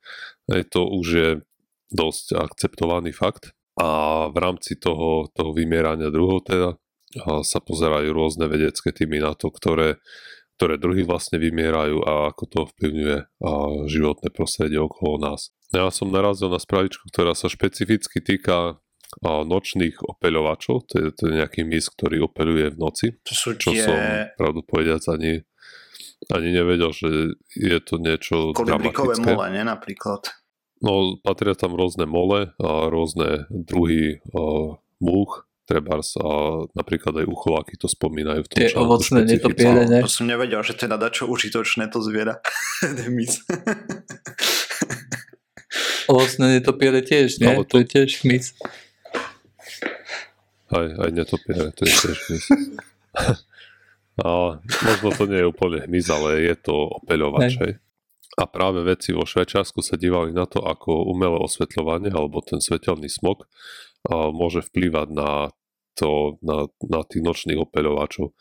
Hej, 0.47 0.71
to 0.71 0.87
už 0.87 1.07
je 1.07 1.29
dosť 1.91 2.39
akceptovaný 2.39 3.11
fakt 3.11 3.51
a 3.75 4.25
v 4.31 4.37
rámci 4.39 4.79
toho, 4.79 5.27
toho 5.35 5.51
vymierania 5.51 6.09
druhov 6.09 6.47
teda 6.47 6.79
sa 7.43 7.59
pozerajú 7.63 8.11
rôzne 8.11 8.47
vedecké 8.51 8.91
týmy 8.91 9.23
na 9.23 9.35
to, 9.35 9.47
ktoré, 9.47 9.99
ktoré 10.55 10.79
druhy 10.79 11.03
vlastne 11.03 11.35
vymierajú 11.35 11.99
a 12.03 12.31
ako 12.31 12.43
to 12.47 12.55
ovplyvňuje 12.71 13.17
životné 13.91 14.31
prostredie 14.31 14.79
okolo 14.79 15.19
nás. 15.19 15.51
Ja 15.75 15.91
som 15.91 16.13
narazil 16.13 16.47
na 16.47 16.61
spravičku, 16.61 17.11
ktorá 17.11 17.35
sa 17.35 17.51
špecificky 17.51 18.23
týka 18.23 18.79
nočných 19.23 20.01
opeľovačov, 20.01 20.91
to 20.91 20.93
je, 20.99 21.05
to 21.15 21.21
je 21.29 21.33
nejaký 21.39 21.63
mis, 21.63 21.87
ktorý 21.87 22.27
opeľuje 22.27 22.73
v 22.73 22.77
noci, 22.79 23.07
To 23.23 23.33
sú 23.35 23.55
čo 23.55 23.71
tie 23.71 23.83
som 23.83 23.95
pravdu 24.35 24.59
povediac 24.65 25.03
ani, 25.11 25.43
ani 26.31 26.49
nevedel, 26.51 26.91
že 26.91 27.37
je 27.55 27.79
to 27.79 27.95
niečo 28.01 28.51
dramatické. 28.51 29.23
mole, 29.23 29.47
ne, 29.55 29.63
napríklad. 29.63 30.35
No, 30.83 31.15
patria 31.23 31.55
tam 31.55 31.79
rôzne 31.79 32.03
mole 32.03 32.51
a 32.59 32.91
rôzne 32.91 33.47
druhy 33.47 34.19
a, 34.35 34.75
múch, 34.99 35.47
trebárs 35.65 36.13
a 36.15 36.29
napríklad 36.71 37.21
aj 37.21 37.27
uchováky 37.27 37.73
to 37.75 37.89
spomínajú 37.89 38.45
v 38.45 38.47
tom 38.47 38.57
Tie 38.61 38.69
ovocné 38.77 39.19
netopiere, 39.25 39.81
ne? 39.89 39.99
To 40.05 40.09
som 40.09 40.29
nevedel, 40.29 40.61
že 40.61 40.77
to 40.77 40.85
je 40.85 40.91
na 40.93 40.97
dačo 40.97 41.25
užitočné 41.25 41.89
to 41.89 41.99
zviera. 41.99 42.37
Mis. 43.09 43.41
Ovocné 46.05 46.61
netopiere 46.61 47.01
tiež, 47.01 47.41
nie? 47.41 47.49
Ale 47.49 47.65
To 47.65 47.75
to- 47.75 47.77
je 47.81 47.85
tiež 47.89 48.11
mis. 48.23 48.53
Aj, 50.69 50.85
aj 50.85 51.09
netopiere, 51.13 51.73
to 51.73 51.81
je 51.85 51.93
tiež 51.93 52.17
hmyz. 52.25 52.45
a 54.21 54.29
možno 54.61 55.09
to 55.13 55.23
nie 55.25 55.39
je 55.41 55.49
úplne 55.49 55.81
hmyz, 55.83 56.05
ale 56.09 56.45
je 56.45 56.55
to 56.57 56.73
opeľovač, 57.01 57.51
hej. 57.59 57.73
A 58.35 58.43
práve 58.45 58.83
vedci 58.83 59.15
vo 59.15 59.23
Švajčiarsku 59.23 59.79
sa 59.79 59.95
dívali 59.95 60.35
na 60.35 60.43
to, 60.43 60.59
ako 60.59 61.07
umelé 61.07 61.39
osvetľovanie 61.39 62.11
alebo 62.11 62.43
ten 62.43 62.59
svetelný 62.59 63.07
smog 63.07 63.47
môže 64.09 64.61
vplývať 64.61 65.07
na, 65.11 65.49
to, 65.97 66.37
na, 66.45 66.69
na 66.85 67.01
tých 67.07 67.23
nočných 67.23 67.57
opeľovačov. 67.57 68.31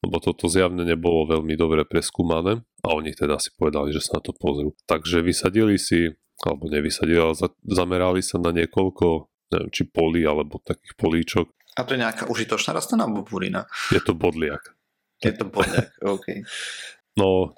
Lebo 0.00 0.16
toto 0.16 0.48
zjavne 0.48 0.80
nebolo 0.88 1.28
veľmi 1.28 1.52
dobre 1.60 1.84
preskúmané 1.84 2.64
a 2.80 2.88
oni 2.96 3.12
teda 3.12 3.36
si 3.36 3.52
povedali, 3.52 3.92
že 3.92 4.00
sa 4.00 4.16
na 4.16 4.22
to 4.24 4.32
pozrú. 4.32 4.72
Takže 4.88 5.20
vysadili 5.20 5.76
si, 5.76 6.08
alebo 6.40 6.72
nevysadili, 6.72 7.20
ale 7.20 7.36
za, 7.36 7.52
zamerali 7.68 8.24
sa 8.24 8.40
na 8.40 8.48
niekoľko, 8.56 9.28
neviem, 9.52 9.68
či 9.68 9.84
polí 9.84 10.24
alebo 10.24 10.56
takých 10.64 10.96
políčok, 10.96 11.46
A 11.76 11.84
to 11.84 11.94
je 11.94 12.00
nejaká 12.00 12.32
užitočná 12.32 12.72
rastlina 12.72 13.04
alebo 13.04 13.28
burina? 13.28 13.68
je 13.92 14.00
to 14.00 14.16
bodliak. 14.16 14.72
Je 15.20 15.36
to 15.36 15.44
bodľak, 15.44 15.92
OK. 16.16 16.48
No, 17.20 17.52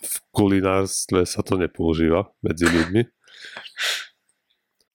v 0.00 0.16
kulinárstve 0.32 1.28
sa 1.28 1.44
to 1.44 1.60
nepoužíva 1.60 2.32
medzi 2.40 2.64
ľuďmi. 2.64 3.02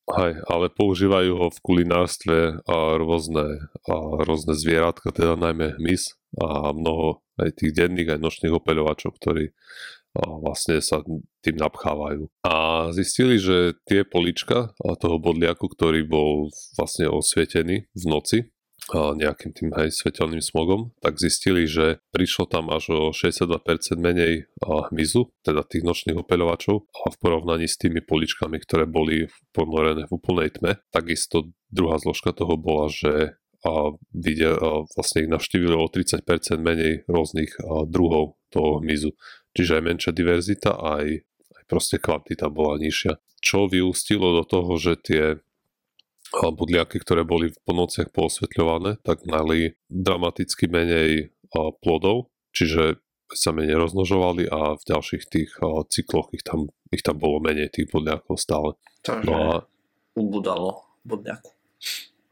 Aj, 0.10 0.34
ale 0.50 0.74
používajú 0.74 1.32
ho 1.38 1.48
v 1.54 1.60
kulinárstve 1.62 2.66
a 2.66 2.78
rôzne, 2.98 3.70
a 3.86 3.96
rôzne 4.26 4.58
zvieratka, 4.58 5.14
teda 5.14 5.38
najmä 5.38 5.78
hmyz 5.78 6.18
a 6.42 6.74
mnoho 6.74 7.22
aj 7.38 7.62
tých 7.62 7.78
denných, 7.78 8.18
aj 8.18 8.20
nočných 8.22 8.54
opeľovačov, 8.54 9.14
ktorí 9.16 9.54
a 10.18 10.42
vlastne 10.42 10.82
sa 10.82 11.06
tým 11.46 11.58
napchávajú. 11.62 12.34
A 12.42 12.90
zistili, 12.98 13.38
že 13.38 13.78
tie 13.86 14.02
polička 14.02 14.74
toho 14.82 15.22
bodliaku, 15.22 15.70
ktorý 15.70 16.02
bol 16.10 16.50
vlastne 16.76 17.06
osvietený 17.06 17.86
v 17.94 18.04
noci, 18.10 18.50
nejakým 18.94 19.52
tým 19.54 19.70
aj 19.76 19.94
svetelným 19.94 20.42
smogom, 20.42 20.92
tak 21.04 21.22
zistili, 21.22 21.70
že 21.70 22.02
prišlo 22.14 22.50
tam 22.50 22.74
až 22.74 22.90
o 22.90 23.02
62% 23.14 23.50
menej 24.00 24.50
hmyzu, 24.64 25.30
teda 25.46 25.62
tých 25.66 25.86
nočných 25.86 26.18
opeľovačov 26.18 26.76
a 26.86 27.08
v 27.14 27.18
porovnaní 27.22 27.70
s 27.70 27.78
tými 27.78 28.02
poličkami, 28.02 28.58
ktoré 28.62 28.90
boli 28.90 29.30
ponorené 29.54 30.10
v 30.10 30.16
úplnej 30.16 30.50
tme. 30.56 30.82
Takisto 30.90 31.54
druhá 31.70 32.02
zložka 32.02 32.34
toho 32.34 32.58
bola, 32.58 32.90
že 32.90 33.38
a 33.60 33.92
vidia, 34.16 34.56
a 34.56 34.88
vlastne 34.96 35.28
ich 35.28 35.32
navštívilo 35.36 35.84
o 35.84 35.92
30% 35.92 36.24
menej 36.64 37.04
rôznych 37.12 37.60
druhov 37.92 38.40
toho 38.48 38.80
hmyzu. 38.80 39.12
Čiže 39.52 39.76
aj 39.76 39.84
menšia 39.84 40.12
diverzita, 40.16 40.80
aj, 40.80 41.28
aj 41.60 41.64
proste 41.68 42.00
kvantita 42.00 42.48
bola 42.48 42.80
nižšia. 42.80 43.20
Čo 43.44 43.68
vyústilo 43.68 44.32
do 44.32 44.44
toho, 44.48 44.80
že 44.80 44.96
tie 45.04 45.24
budliaky, 46.34 47.02
ktoré 47.02 47.26
boli 47.26 47.50
po 47.66 47.74
nociach 47.74 48.14
poosvetľované, 48.14 49.02
tak 49.02 49.26
mali 49.26 49.74
dramaticky 49.90 50.70
menej 50.70 51.34
plodov, 51.82 52.30
čiže 52.54 53.02
sa 53.30 53.54
menej 53.54 53.78
rozmnožovali 53.78 54.50
a 54.50 54.74
v 54.74 54.84
ďalších 54.90 55.24
tých 55.30 55.52
cykloch 55.90 56.34
ich 56.34 56.42
tam, 56.42 56.70
ich 56.90 57.06
tam 57.06 57.22
bolo 57.22 57.38
menej 57.42 57.70
tých 57.70 57.90
budliakov 57.90 58.42
stále. 58.42 58.74
Takže 59.06 59.30
No 59.30 59.34
a 59.38 59.54
ubudalo 60.18 60.86
bodľaku. 61.06 61.50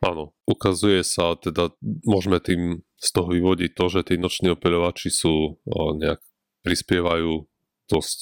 áno, 0.01 0.33
ukazuje 0.49 1.05
sa, 1.05 1.37
teda 1.37 1.73
môžeme 2.05 2.41
tým 2.41 2.81
z 2.97 3.09
toho 3.13 3.29
vyvodiť 3.29 3.71
to, 3.77 3.85
že 3.93 4.01
tí 4.09 4.15
noční 4.17 4.57
opeľovači 4.57 5.13
sú 5.13 5.61
nejak 6.01 6.17
prispievajú 6.65 7.45
dosť 7.87 8.19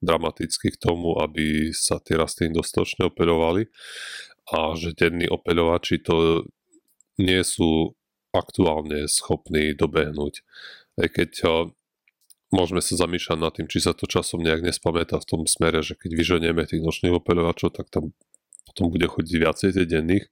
dramaticky 0.00 0.72
k 0.72 0.80
tomu, 0.80 1.16
aby 1.20 1.72
sa 1.76 2.00
tie 2.00 2.16
rastliny 2.16 2.56
dostatočne 2.56 3.08
opeľovali 3.08 3.68
a 4.50 4.74
že 4.74 4.94
denní 4.94 5.30
opeľovači 5.30 6.02
to 6.02 6.46
nie 7.18 7.42
sú 7.46 7.94
aktuálne 8.34 9.06
schopní 9.10 9.74
dobehnúť. 9.74 10.42
Aj 10.98 11.08
keď 11.10 11.30
a, 11.46 11.52
môžeme 12.54 12.82
sa 12.82 12.98
zamýšľať 12.98 13.38
nad 13.38 13.52
tým, 13.54 13.66
či 13.70 13.82
sa 13.82 13.94
to 13.94 14.06
časom 14.06 14.42
nejak 14.42 14.62
nespamätá 14.62 15.18
v 15.22 15.28
tom 15.28 15.42
smere, 15.46 15.82
že 15.82 15.98
keď 15.98 16.10
vyženieme 16.14 16.62
tých 16.66 16.82
nočných 16.82 17.14
opeľovačov, 17.14 17.74
tak 17.74 17.90
tam 17.90 18.14
potom 18.70 18.94
bude 18.94 19.06
chodiť 19.10 19.34
viacej 19.34 19.70
tej 19.74 19.86
denných, 19.86 20.26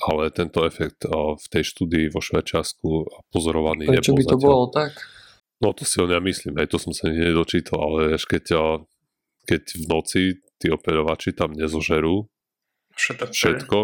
ale 0.00 0.32
tento 0.32 0.64
efekt 0.64 1.04
a, 1.04 1.36
v 1.36 1.46
tej 1.52 1.64
štúdii 1.76 2.08
vo 2.08 2.24
Švajčiarsku 2.24 2.88
pozorovaný 3.28 3.88
Prečo 3.88 4.12
nebol 4.12 4.16
by 4.16 4.24
to 4.24 4.36
zatiaľ. 4.36 4.40
bolo 4.40 4.64
tak? 4.72 4.92
No 5.60 5.72
to 5.72 5.88
si 5.88 5.96
o 6.00 6.08
ja 6.08 6.20
myslím, 6.20 6.56
aj 6.60 6.68
to 6.72 6.76
som 6.80 6.92
sa 6.92 7.08
nedočítal, 7.08 7.80
ale 7.80 8.16
keď, 8.16 8.44
a, 8.56 8.64
keď 9.44 9.62
v 9.76 9.84
noci 9.88 10.22
tí 10.56 10.72
opeľovači 10.72 11.36
tam 11.36 11.52
nezožerú 11.52 12.24
Všetko. 12.96 13.30
všetko, 13.30 13.78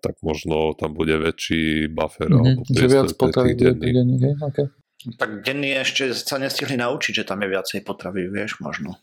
tak 0.00 0.14
možno 0.20 0.74
tam 0.74 0.92
bude 0.92 1.16
väčší 1.16 1.88
buffer 1.88 2.28
Mhm, 2.28 2.36
alebo 2.36 2.60
Že 2.68 2.86
viac 2.86 3.08
tých 3.08 3.18
bude 3.20 3.54
denných. 3.56 4.20
hej? 4.20 4.34
Okay. 4.42 4.66
Tak 5.14 5.30
denní 5.42 5.70
ešte 5.74 6.12
sa 6.12 6.36
nestihli 6.36 6.74
naučiť, 6.74 7.12
že 7.14 7.24
tam 7.24 7.40
je 7.40 7.48
viacej 7.50 7.80
potravy, 7.82 8.28
vieš, 8.28 8.58
možno 8.58 8.96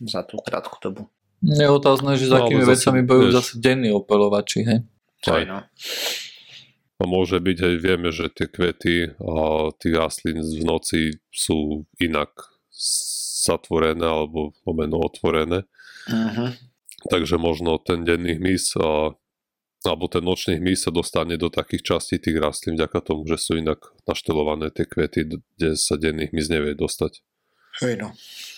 za 0.00 0.22
tú 0.22 0.38
krátku 0.38 0.78
dobu. 0.78 1.10
Je 1.40 1.66
otázne, 1.66 2.14
že 2.14 2.26
s 2.26 2.32
No, 2.32 2.42
akými 2.42 2.62
vecami 2.64 3.00
bojujú 3.02 3.26
vieš- 3.26 3.36
zase 3.36 3.52
denní 3.58 3.90
opeľovači, 3.90 4.58
hej? 4.62 4.78
Aj, 5.26 5.42
no. 5.44 5.58
A 6.98 7.04
môže 7.04 7.38
byť 7.38 7.58
aj 7.62 7.74
vieme, 7.78 8.10
že 8.10 8.26
tie 8.28 8.46
kvety 8.46 9.14
a 9.14 9.34
tých 9.72 9.94
rastlín 9.94 10.42
v 10.42 10.62
noci 10.62 11.00
sú 11.30 11.86
inak 11.96 12.30
zatvorené 13.38 14.02
alebo 14.02 14.50
lomeno 14.62 14.98
otvorené. 14.98 15.62
Uh-huh. 16.06 16.50
Takže 17.06 17.38
možno 17.38 17.78
ten 17.78 18.02
denný 18.02 18.42
hmyz 18.42 18.74
a, 18.82 19.14
alebo 19.86 20.10
ten 20.10 20.26
nočný 20.26 20.58
hmyz 20.58 20.86
sa 20.86 20.90
dostane 20.90 21.38
do 21.38 21.46
takých 21.46 21.94
častí 21.94 22.18
tých 22.18 22.42
rastlín 22.42 22.74
vďaka 22.74 22.98
tomu, 23.06 23.22
že 23.30 23.38
sú 23.38 23.54
inak 23.54 23.94
naštelované 24.02 24.74
tie 24.74 24.82
kvety, 24.82 25.38
kde 25.54 25.78
sa 25.78 25.94
denný 25.94 26.34
hmyz 26.34 26.46
nevie 26.50 26.74
dostať. 26.74 27.22
Hej, 27.86 28.02
no. 28.02 28.10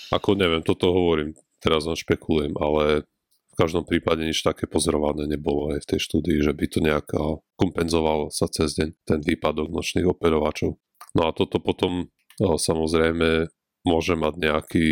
Ako 0.08 0.40
neviem, 0.40 0.64
toto 0.64 0.88
hovorím, 0.88 1.36
teraz 1.60 1.84
len 1.84 2.00
špekulujem, 2.00 2.56
ale 2.56 3.04
v 3.52 3.54
každom 3.60 3.84
prípade 3.84 4.24
nič 4.24 4.40
také 4.40 4.64
pozorované 4.64 5.28
nebolo 5.28 5.76
aj 5.76 5.84
v 5.84 5.88
tej 5.92 6.00
štúdii, 6.00 6.40
že 6.40 6.56
by 6.56 6.64
to 6.64 6.78
nejak 6.80 7.12
kompenzovalo 7.60 8.32
sa 8.32 8.48
cez 8.48 8.72
deň 8.80 8.88
ten 9.04 9.20
výpadok 9.20 9.68
nočných 9.68 10.08
operovačov. 10.08 10.80
No 11.12 11.28
a 11.28 11.36
toto 11.36 11.60
potom 11.60 12.08
samozrejme 12.40 13.52
môže 13.84 14.16
mať 14.16 14.34
nejaký 14.40 14.88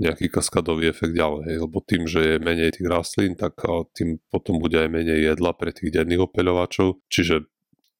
nejaký 0.00 0.32
kaskadový 0.32 0.90
efekt 0.90 1.12
ďalej, 1.12 1.68
lebo 1.68 1.84
tým, 1.84 2.08
že 2.08 2.24
je 2.24 2.34
menej 2.40 2.80
tých 2.80 2.88
rastlín, 2.88 3.36
tak 3.36 3.60
tým 3.92 4.16
potom 4.32 4.56
bude 4.56 4.80
aj 4.80 4.88
menej 4.88 5.36
jedla 5.36 5.52
pre 5.52 5.76
tých 5.76 5.92
denných 5.92 6.24
opeľovačov, 6.24 7.04
čiže 7.12 7.44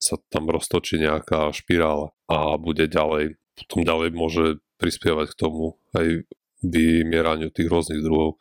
sa 0.00 0.16
tam 0.32 0.48
roztočí 0.48 0.96
nejaká 0.96 1.52
špirála 1.52 2.16
a 2.32 2.56
bude 2.56 2.88
ďalej, 2.88 3.36
potom 3.52 3.84
ďalej 3.84 4.08
môže 4.16 4.44
prispievať 4.80 5.36
k 5.36 5.38
tomu 5.44 5.76
aj 5.92 6.24
vymieraniu 6.64 7.52
tých 7.52 7.68
rôznych 7.68 8.00
druhov. 8.00 8.40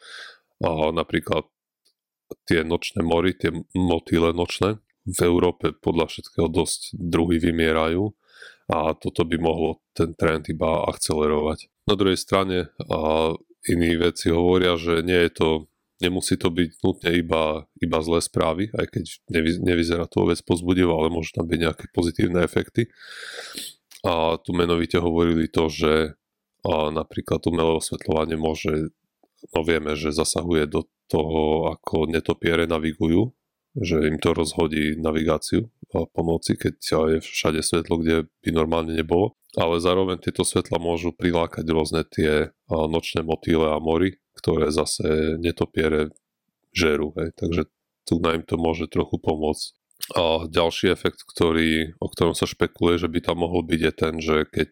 A 0.64 0.95
napríklad 0.95 1.43
tie 2.47 2.64
nočné 2.64 3.03
mory, 3.03 3.36
tie 3.36 3.51
motýle 3.76 4.32
nočné, 4.32 4.80
v 5.10 5.20
Európe 5.26 5.74
podľa 5.74 6.05
všetkého 6.12 6.47
dosť 6.47 6.93
druhy 6.95 7.41
vymierajú 7.41 8.14
a 8.70 8.93
toto 8.93 9.26
by 9.26 9.41
mohlo 9.41 9.82
ten 9.97 10.14
trend 10.14 10.45
iba 10.53 10.86
akcelerovať. 10.86 11.66
Na 11.89 11.97
druhej 11.97 12.20
strane 12.20 12.70
iní 13.70 13.95
veci 14.01 14.34
hovoria, 14.34 14.76
že 14.76 15.05
nie 15.05 15.30
je 15.30 15.32
to, 15.32 15.49
nemusí 16.01 16.36
to 16.36 16.49
byť 16.49 16.70
nutne 16.82 17.11
iba, 17.13 17.70
iba 17.78 17.97
zlé 18.01 18.20
správy, 18.26 18.74
aj 18.74 18.86
keď 18.89 19.03
nevy, 19.30 19.51
nevyzerá 19.61 20.09
to 20.09 20.26
vec 20.26 20.41
pozbudivo, 20.41 20.97
ale 20.97 21.13
môžu 21.13 21.38
tam 21.38 21.45
byť 21.45 21.59
nejaké 21.59 21.86
pozitívne 21.93 22.41
efekty. 22.41 22.89
A 24.01 24.39
tu 24.39 24.55
menovite 24.55 24.97
hovorili 24.97 25.51
to, 25.51 25.67
že 25.67 26.20
a 26.59 26.91
napríklad 26.91 27.39
umelé 27.47 27.80
osvetľovanie 27.80 28.36
môže, 28.36 28.91
no 29.55 29.63
vieme, 29.63 29.95
že 29.95 30.11
zasahuje 30.11 30.67
do 30.67 30.84
toho, 31.07 31.72
ako 31.72 32.11
netopiere 32.11 32.67
navigujú, 32.67 33.32
že 33.80 34.11
im 34.11 34.20
to 34.20 34.36
rozhodí 34.36 34.99
navigáciu 34.99 35.72
a 35.95 36.03
pomoci, 36.09 36.59
keď 36.59 36.74
je 37.15 37.17
všade 37.24 37.63
svetlo, 37.63 38.03
kde 38.03 38.15
by 38.43 38.49
normálne 38.51 38.91
nebolo. 38.91 39.39
Ale 39.58 39.82
zároveň 39.82 40.22
tieto 40.22 40.45
svetla 40.45 40.78
môžu 40.78 41.10
prilákať 41.10 41.66
rôzne 41.74 42.06
tie 42.06 42.54
nočné 42.70 43.26
motýle 43.26 43.66
a 43.74 43.82
mory, 43.82 44.22
ktoré 44.38 44.70
zase 44.70 45.41
netopiere 45.41 46.14
žerú. 46.70 47.18
Hej. 47.18 47.34
Takže 47.34 47.62
tu 48.06 48.22
na 48.22 48.38
im 48.38 48.45
to 48.45 48.62
môže 48.62 48.89
trochu 48.93 49.18
pomôcť. 49.18 49.74
A 50.16 50.47
ďalší 50.47 50.93
efekt, 50.95 51.28
ktorý, 51.28 51.97
o 52.00 52.08
ktorom 52.08 52.34
sa 52.38 52.47
špekuluje, 52.47 53.02
že 53.02 53.10
by 53.12 53.20
tam 53.20 53.43
mohol 53.43 53.66
byť, 53.68 53.82
je 53.84 53.93
ten, 53.93 54.14
že 54.22 54.38
keď 54.47 54.70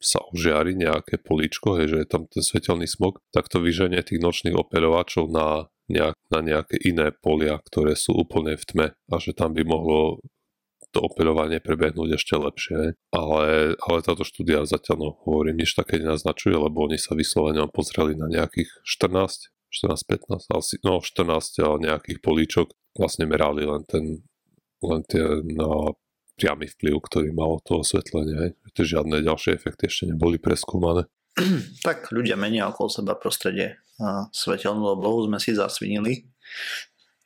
sa 0.00 0.24
ožiari 0.32 0.72
nejaké 0.72 1.20
políčko, 1.20 1.76
hej, 1.76 1.92
že 1.92 1.98
je 2.02 2.08
tam 2.08 2.24
ten 2.24 2.40
svetelný 2.40 2.88
smog, 2.88 3.20
tak 3.36 3.52
to 3.52 3.60
vyženie 3.60 4.00
tých 4.00 4.24
nočných 4.24 4.56
operovačov 4.56 5.28
na, 5.28 5.68
nejak, 5.92 6.16
na 6.32 6.40
nejaké 6.40 6.80
iné 6.80 7.12
polia, 7.12 7.60
ktoré 7.60 7.92
sú 7.92 8.16
úplne 8.16 8.56
v 8.56 8.64
tme 8.64 8.86
a 8.96 9.14
že 9.20 9.36
tam 9.36 9.52
by 9.52 9.60
mohlo 9.68 10.24
to 10.90 11.06
operovanie 11.06 11.62
prebehnúť 11.62 12.18
ešte 12.18 12.34
lepšie. 12.34 12.98
Ale, 13.14 13.74
ale 13.78 13.98
táto 14.02 14.26
štúdia 14.26 14.66
zatiaľ, 14.66 14.96
no, 14.98 15.10
hovorím, 15.26 15.62
nič 15.62 15.78
také 15.78 16.02
nenaznačuje, 16.02 16.54
lebo 16.54 16.86
oni 16.86 16.98
sa 16.98 17.14
vyslovene 17.14 17.62
pozreli 17.70 18.18
na 18.18 18.26
nejakých 18.26 18.82
14, 18.82 19.54
14, 19.70 20.50
15, 20.50 20.58
asi, 20.58 20.74
no 20.82 20.98
14 20.98 21.80
nejakých 21.82 22.18
políčok. 22.18 22.74
Vlastne 22.98 23.30
merali 23.30 23.62
len 23.62 23.86
ten 23.86 24.26
len 24.80 25.00
tie 25.04 25.22
no, 25.44 26.00
priamy 26.40 26.66
vplyv, 26.72 26.94
ktorý 27.04 27.28
malo 27.36 27.60
to 27.60 27.84
osvetlenie. 27.84 28.56
To 28.72 28.80
žiadne 28.80 29.20
ďalšie 29.20 29.52
efekty 29.52 29.92
ešte 29.92 30.08
neboli 30.08 30.40
preskúmané. 30.40 31.04
Tak 31.86 32.10
ľudia 32.10 32.34
menia 32.34 32.68
okolo 32.68 32.88
seba 32.90 33.14
prostredie. 33.14 33.76
A 34.00 34.32
svetelnú 34.32 34.96
oblohu 34.96 35.28
sme 35.28 35.36
si 35.36 35.52
zasvinili, 35.52 36.32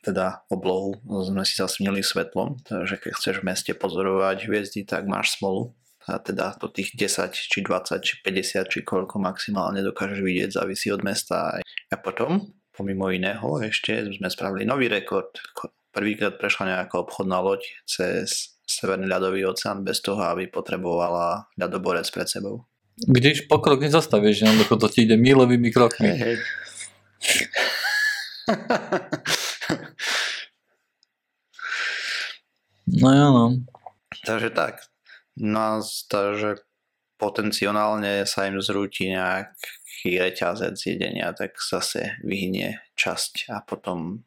teda 0.05 0.45
oblohu 0.53 1.01
sme 1.25 1.41
si 1.41 1.57
zasvinili 1.57 2.05
svetlom, 2.05 2.61
takže 2.61 3.01
keď 3.01 3.11
chceš 3.17 3.35
v 3.41 3.47
meste 3.49 3.71
pozorovať 3.73 4.45
hviezdy, 4.45 4.85
tak 4.85 5.09
máš 5.09 5.41
smolu. 5.41 5.73
A 6.05 6.21
teda 6.21 6.53
to 6.61 6.69
tých 6.69 6.93
10, 6.93 7.33
či 7.33 7.65
20, 7.65 7.97
či 8.05 8.21
50, 8.21 8.69
či 8.69 8.79
koľko 8.85 9.17
maximálne 9.17 9.81
dokážeš 9.81 10.21
vidieť, 10.21 10.61
závisí 10.61 10.93
od 10.93 11.01
mesta. 11.01 11.57
A 11.89 11.97
potom, 11.97 12.53
pomimo 12.69 13.09
iného, 13.09 13.57
ešte 13.65 14.05
sme 14.13 14.29
spravili 14.29 14.69
nový 14.69 14.85
rekord. 14.85 15.33
Prvýkrát 15.89 16.37
prešla 16.37 16.85
nejaká 16.85 17.01
obchodná 17.01 17.41
loď 17.41 17.65
cez 17.89 18.55
Severný 18.65 19.05
ľadový 19.05 19.45
oceán 19.45 19.85
bez 19.85 20.01
toho, 20.01 20.17
aby 20.25 20.49
potrebovala 20.49 21.45
ľadoborec 21.53 22.09
pred 22.09 22.25
sebou. 22.25 22.65
Když 22.97 23.45
pokrok 23.45 23.81
nezastavíš, 23.81 24.41
jednoducho 24.41 24.77
to 24.81 24.89
ti 24.89 25.05
ide 25.05 25.17
mílovými 25.21 25.69
krokmi. 25.69 26.09
Hey, 26.09 26.17
hey. 26.17 26.37
no 32.87 33.09
jo, 33.13 33.27
no. 33.33 33.45
Takže 34.25 34.49
tak. 34.53 34.85
No 35.35 35.59
a 35.59 35.83
že 36.35 36.63
potenciálne 37.19 38.23
sa 38.23 38.47
im 38.47 38.59
zrúti 38.63 39.11
nejaký 39.11 40.19
reťazec 40.19 40.75
jedenia, 40.79 41.31
tak 41.35 41.59
zase 41.59 42.19
vyhnie 42.23 42.79
časť 42.95 43.51
a 43.51 43.59
potom 43.63 44.23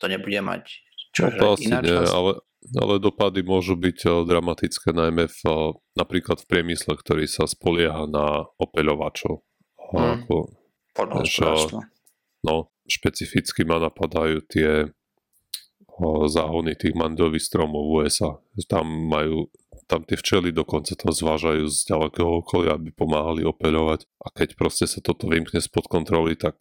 to 0.00 0.06
nebude 0.10 0.38
mať 0.42 0.82
čo, 1.14 1.32
no 1.32 1.36
to 1.38 1.46
asi 1.56 1.70
nie, 1.72 1.96
ale 1.96 2.44
ale 2.74 2.98
dopady 2.98 3.46
môžu 3.46 3.78
byť 3.78 3.98
eh, 4.10 4.12
dramatické 4.26 4.90
najmä 4.90 5.30
v, 5.30 5.40
eh, 5.46 5.72
napríklad 5.94 6.42
v 6.42 6.48
priemysle, 6.50 6.98
ktorý 6.98 7.30
sa 7.30 7.46
spolieha 7.46 8.10
na 8.10 8.42
opeľovačov. 8.58 9.46
Hmm. 9.94 10.26
Ako, 10.26 10.50
že, 11.22 11.46
no, 12.42 12.74
špecificky 12.90 13.62
ma 13.62 13.78
napadajú 13.78 14.42
tie 14.50 14.90
eh, 14.90 14.90
záhony 16.28 16.76
tých 16.76 16.92
mandových 16.92 17.44
stromov 17.44 17.88
v 17.88 17.92
USA. 18.04 18.36
Tam 18.68 18.86
majú 18.86 19.48
tam 19.86 20.02
tie 20.02 20.18
včely 20.18 20.50
dokonca 20.50 20.98
to 20.98 21.14
zvážajú 21.14 21.70
z 21.70 21.78
ďalekého 21.86 22.42
okolia, 22.42 22.74
aby 22.74 22.90
pomáhali 22.90 23.46
opeľovať. 23.46 24.04
A 24.18 24.34
keď 24.34 24.58
proste 24.58 24.90
sa 24.90 24.98
toto 24.98 25.30
vymkne 25.30 25.62
spod 25.62 25.86
kontroly, 25.86 26.34
tak 26.34 26.58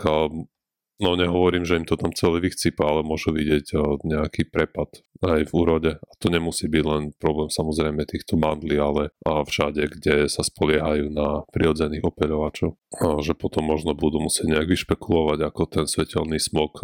No 0.95 1.19
nehovorím, 1.19 1.67
že 1.67 1.75
im 1.75 1.83
to 1.83 1.99
tam 1.99 2.15
celé 2.15 2.39
vychcípa, 2.39 2.87
ale 2.87 3.03
môžu 3.03 3.35
vidieť 3.35 3.75
nejaký 4.07 4.47
prepad 4.47 5.03
aj 5.19 5.43
v 5.43 5.51
úrode. 5.51 5.91
A 5.99 6.11
to 6.23 6.31
nemusí 6.31 6.71
byť 6.71 6.83
len 6.87 7.03
problém 7.19 7.51
samozrejme 7.51 8.07
týchto 8.07 8.39
mandlí, 8.39 8.79
ale 8.79 9.11
všade, 9.27 9.83
kde 9.91 10.31
sa 10.31 10.39
spoliehajú 10.39 11.11
na 11.11 11.43
prirodzených 11.51 12.07
operovačov. 12.07 12.79
A 12.95 13.19
že 13.19 13.35
potom 13.35 13.67
možno 13.67 13.91
budú 13.91 14.23
musieť 14.23 14.55
nejak 14.55 14.71
vyšpekulovať, 14.71 15.43
ako 15.43 15.61
ten 15.67 15.83
svetelný 15.83 16.39
smog 16.39 16.79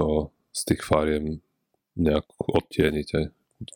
z 0.51 0.61
tých 0.67 0.83
fariem 0.83 1.39
nejak 1.97 2.25
odtieniť. 2.37 3.07
Aj. 3.17 3.25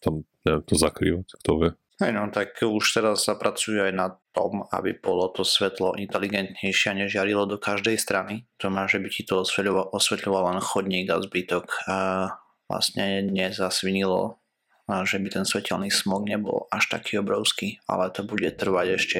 Tam 0.01 0.25
neviem, 0.45 0.63
to 0.65 0.75
zakrývať, 0.77 1.27
kto 1.41 1.51
vie. 1.61 1.71
Hej 1.95 2.11
no, 2.11 2.27
tak 2.27 2.59
už 2.59 2.83
teraz 2.91 3.23
sa 3.23 3.39
pracuje 3.39 3.79
aj 3.79 3.93
na 3.95 4.07
tom, 4.35 4.67
aby 4.67 4.99
bolo 4.99 5.31
to 5.31 5.47
svetlo 5.47 5.95
inteligentnejšie 5.95 6.91
a 6.91 6.99
nežiarilo 6.99 7.47
do 7.47 7.55
každej 7.55 7.95
strany. 7.95 8.43
To 8.59 8.67
má, 8.67 8.83
že 8.83 8.99
by 8.99 9.07
ti 9.07 9.23
to 9.23 9.39
osvetľoval 9.95 10.51
len 10.51 10.59
chodník 10.59 11.07
a 11.07 11.23
zbytok 11.23 11.87
a 11.87 11.97
vlastne 12.67 13.23
nezasvinilo, 13.31 14.35
a 14.91 15.07
že 15.07 15.23
by 15.23 15.39
ten 15.39 15.45
svetelný 15.47 15.87
smog 15.87 16.27
nebol 16.27 16.67
až 16.67 16.91
taký 16.91 17.23
obrovský, 17.23 17.79
ale 17.87 18.11
to 18.11 18.27
bude 18.27 18.45
trvať 18.59 18.87
ešte 18.99 19.19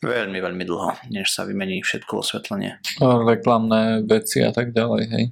veľmi, 0.00 0.40
veľmi 0.40 0.64
dlho, 0.64 0.96
než 1.12 1.28
sa 1.28 1.44
vymení 1.44 1.84
všetko 1.84 2.24
osvetlenie. 2.24 2.80
Reklamné 3.04 4.00
veci 4.08 4.40
a 4.40 4.48
tak 4.48 4.72
ďalej, 4.72 5.02
hej? 5.12 5.24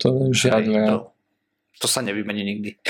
To 0.00 0.32
žiadne. 0.32 1.04
To, 1.78 1.86
sa 1.86 2.02
nevymení 2.02 2.42
nikdy. 2.44 2.70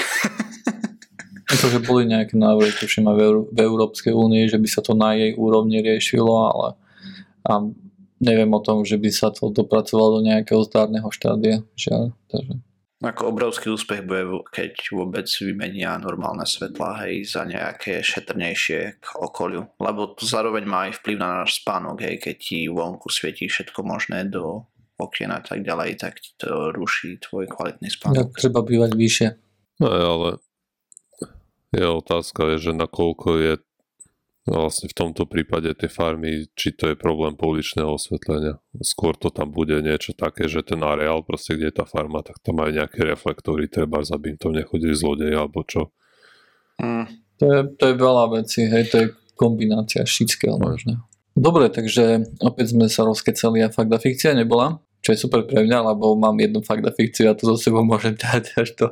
To, 1.48 1.66
že 1.72 1.80
boli 1.80 2.04
nejaké 2.04 2.36
návrhy, 2.36 2.70
tuším 2.76 3.08
aj 3.08 3.16
v, 3.16 3.20
Euró- 3.24 3.48
v 3.48 3.58
Európskej 3.64 4.12
únii, 4.12 4.52
že 4.52 4.60
by 4.60 4.68
sa 4.68 4.84
to 4.84 4.92
na 4.92 5.16
jej 5.16 5.32
úrovni 5.32 5.80
riešilo, 5.80 6.28
ale 6.28 6.76
a 7.48 7.64
neviem 8.20 8.52
o 8.52 8.60
tom, 8.60 8.84
že 8.84 9.00
by 9.00 9.08
sa 9.08 9.32
to 9.32 9.48
dopracovalo 9.48 10.20
do 10.20 10.28
nejakého 10.28 10.60
zdárneho 10.68 11.08
štádia. 11.08 11.64
Žiaľ, 11.78 12.12
takže. 12.28 12.54
Ako 12.98 13.30
obrovský 13.30 13.70
úspech 13.70 14.02
bude, 14.02 14.26
keď 14.50 14.90
vôbec 14.90 15.30
vymenia 15.38 15.94
normálne 16.02 16.42
svetla 16.42 17.06
hej, 17.06 17.30
za 17.30 17.46
nejaké 17.46 18.02
šetrnejšie 18.02 18.98
k 18.98 19.06
okoliu. 19.22 19.70
Lebo 19.78 20.18
to 20.18 20.26
zároveň 20.26 20.66
má 20.66 20.90
aj 20.90 20.98
vplyv 20.98 21.16
na 21.16 21.42
náš 21.42 21.62
spánok, 21.62 22.02
hej, 22.02 22.18
keď 22.18 22.36
ti 22.42 22.66
vonku 22.66 23.06
svietí 23.06 23.46
všetko 23.46 23.86
možné 23.86 24.26
do 24.26 24.66
okien 24.98 25.30
a 25.30 25.40
tak 25.40 25.62
ďalej, 25.62 26.02
tak 26.02 26.18
to 26.36 26.74
ruší 26.74 27.22
tvoj 27.22 27.46
kvalitný 27.46 27.88
spánok. 27.88 28.34
Ja, 28.34 28.34
treba 28.34 28.60
bývať 28.66 28.92
vyššie. 28.98 29.28
No 29.78 29.88
ale 29.88 30.28
je 31.70 31.86
otázka, 31.86 32.56
je, 32.56 32.70
že 32.70 32.72
nakoľko 32.74 33.28
je 33.38 33.52
vlastne 34.48 34.88
v 34.88 34.96
tomto 34.96 35.28
prípade 35.28 35.68
tie 35.76 35.92
farmy, 35.92 36.48
či 36.56 36.72
to 36.72 36.88
je 36.88 36.96
problém 36.96 37.36
pouličného 37.36 37.94
osvetlenia. 37.94 38.56
Skôr 38.80 39.12
to 39.14 39.28
tam 39.28 39.52
bude 39.52 39.76
niečo 39.84 40.16
také, 40.16 40.48
že 40.48 40.64
ten 40.64 40.80
areál, 40.80 41.20
proste 41.20 41.54
kde 41.54 41.68
je 41.68 41.76
tá 41.76 41.84
farma, 41.84 42.24
tak 42.24 42.40
tam 42.40 42.64
aj 42.64 42.72
nejaké 42.72 43.04
reflektory, 43.04 43.68
treba, 43.68 44.00
aby 44.00 44.34
im 44.34 44.38
to 44.40 44.48
nechodili 44.48 44.96
zlodeji 44.96 45.36
alebo 45.36 45.60
čo. 45.68 45.92
Mm. 46.80 47.06
To, 47.38 47.44
je, 47.44 47.60
to 47.78 47.84
je 47.92 47.94
veľa 47.94 48.24
vecí, 48.42 48.66
hej, 48.66 48.84
to 48.90 48.96
je 48.98 49.06
kombinácia 49.38 50.02
všetkého 50.02 50.58
no. 50.58 50.74
možného. 50.74 51.02
Dobre, 51.38 51.70
takže 51.70 52.26
opäť 52.42 52.74
sme 52.74 52.90
sa 52.90 53.06
rozkecali 53.06 53.62
a 53.62 53.70
fakt 53.70 53.94
a 53.94 54.02
fikcia 54.02 54.34
nebola, 54.34 54.82
čo 55.08 55.16
je 55.16 55.24
super 55.24 55.48
pre 55.48 55.64
mňa, 55.64 55.96
lebo 55.96 56.12
mám 56.20 56.36
jednu 56.36 56.60
fakt 56.60 56.84
a 56.84 56.92
fikciu 56.92 57.32
a 57.32 57.38
to 57.38 57.48
zo 57.48 57.56
sebou 57.56 57.80
môžem 57.80 58.12
dať 58.12 58.52
až 58.60 58.76
do 58.76 58.86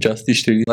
časti 0.00 0.32
4. 0.32 0.64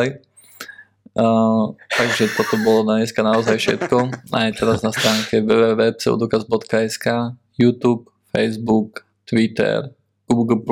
Uh, 1.10 1.76
takže 1.92 2.32
toto 2.32 2.56
bolo 2.64 2.88
na 2.88 3.04
dneska 3.04 3.20
naozaj 3.20 3.60
všetko. 3.60 4.08
Aj 4.32 4.48
teraz 4.56 4.80
na 4.80 4.88
stránke 4.88 5.44
www.pseudokaz.sk, 5.44 7.36
YouTube, 7.60 8.08
Facebook, 8.32 9.04
Twitter, 9.28 9.92
Google+, 10.24 10.64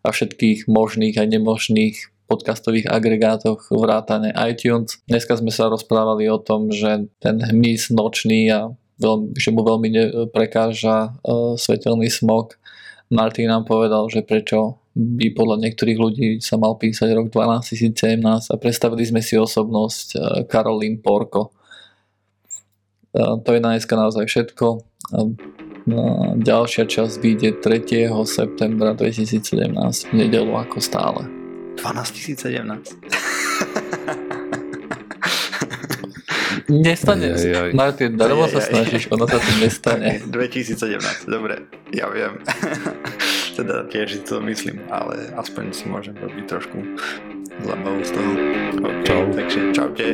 a 0.00 0.08
všetkých 0.10 0.66
možných 0.66 1.20
a 1.20 1.28
nemožných 1.28 2.10
podcastových 2.26 2.90
agregátoch 2.90 3.68
vrátane 3.70 4.34
iTunes. 4.48 4.98
Dneska 5.06 5.38
sme 5.38 5.54
sa 5.54 5.68
rozprávali 5.68 6.26
o 6.32 6.40
tom, 6.40 6.72
že 6.72 7.06
ten 7.20 7.36
hmyz 7.38 7.94
nočný 7.94 8.48
a 8.50 8.72
veľmi, 9.00 9.36
že 9.36 9.50
mu 9.52 9.60
veľmi 9.60 9.88
prekáža 10.30 11.16
uh, 11.20 11.56
svetelný 11.56 12.08
smog. 12.08 12.59
Martin 13.10 13.50
nám 13.50 13.66
povedal, 13.66 14.06
že 14.06 14.22
prečo 14.22 14.78
by 14.94 15.34
podľa 15.34 15.66
niektorých 15.66 15.98
ľudí 15.98 16.28
sa 16.38 16.54
mal 16.58 16.78
písať 16.78 17.10
rok 17.10 17.26
2017 17.34 18.22
a 18.22 18.54
predstavili 18.54 19.02
sme 19.02 19.18
si 19.18 19.34
osobnosť 19.34 20.06
uh, 20.14 20.22
Karolín 20.46 21.02
Porko. 21.02 21.50
Uh, 23.10 23.42
to 23.42 23.58
je 23.58 23.60
na 23.62 23.74
dneska 23.74 23.98
naozaj 23.98 24.30
všetko. 24.30 24.66
Uh, 25.10 25.34
ďalšia 26.38 26.86
časť 26.86 27.14
vyjde 27.18 27.58
3. 27.58 28.14
septembra 28.30 28.94
2017 28.94 29.74
v 30.06 30.14
nedelu 30.14 30.52
ako 30.54 30.78
stále. 30.78 31.26
12 31.82 32.14
Nestane 36.70 37.34
aj, 37.34 37.50
aj. 37.50 37.70
Martin, 37.74 38.14
darmo 38.14 38.46
sa 38.46 38.62
snažíš, 38.62 39.10
ono 39.10 39.26
sa 39.26 39.42
to 39.42 39.50
nestane. 39.58 40.22
2017, 40.30 41.26
dobre, 41.26 41.66
ja 41.90 42.06
viem. 42.06 42.38
teda 43.60 43.84
tiež 43.92 44.08
si 44.16 44.20
to 44.24 44.40
myslím, 44.40 44.80
ale 44.88 45.36
aspoň 45.36 45.76
si 45.76 45.84
môžem 45.84 46.16
robiť 46.16 46.44
trošku 46.48 46.80
zabavu 47.60 48.00
z 48.00 48.10
toho. 48.16 48.32
Okay, 48.80 49.04
Čau. 49.04 49.20
Takže 49.36 49.60
čaute. 49.76 50.06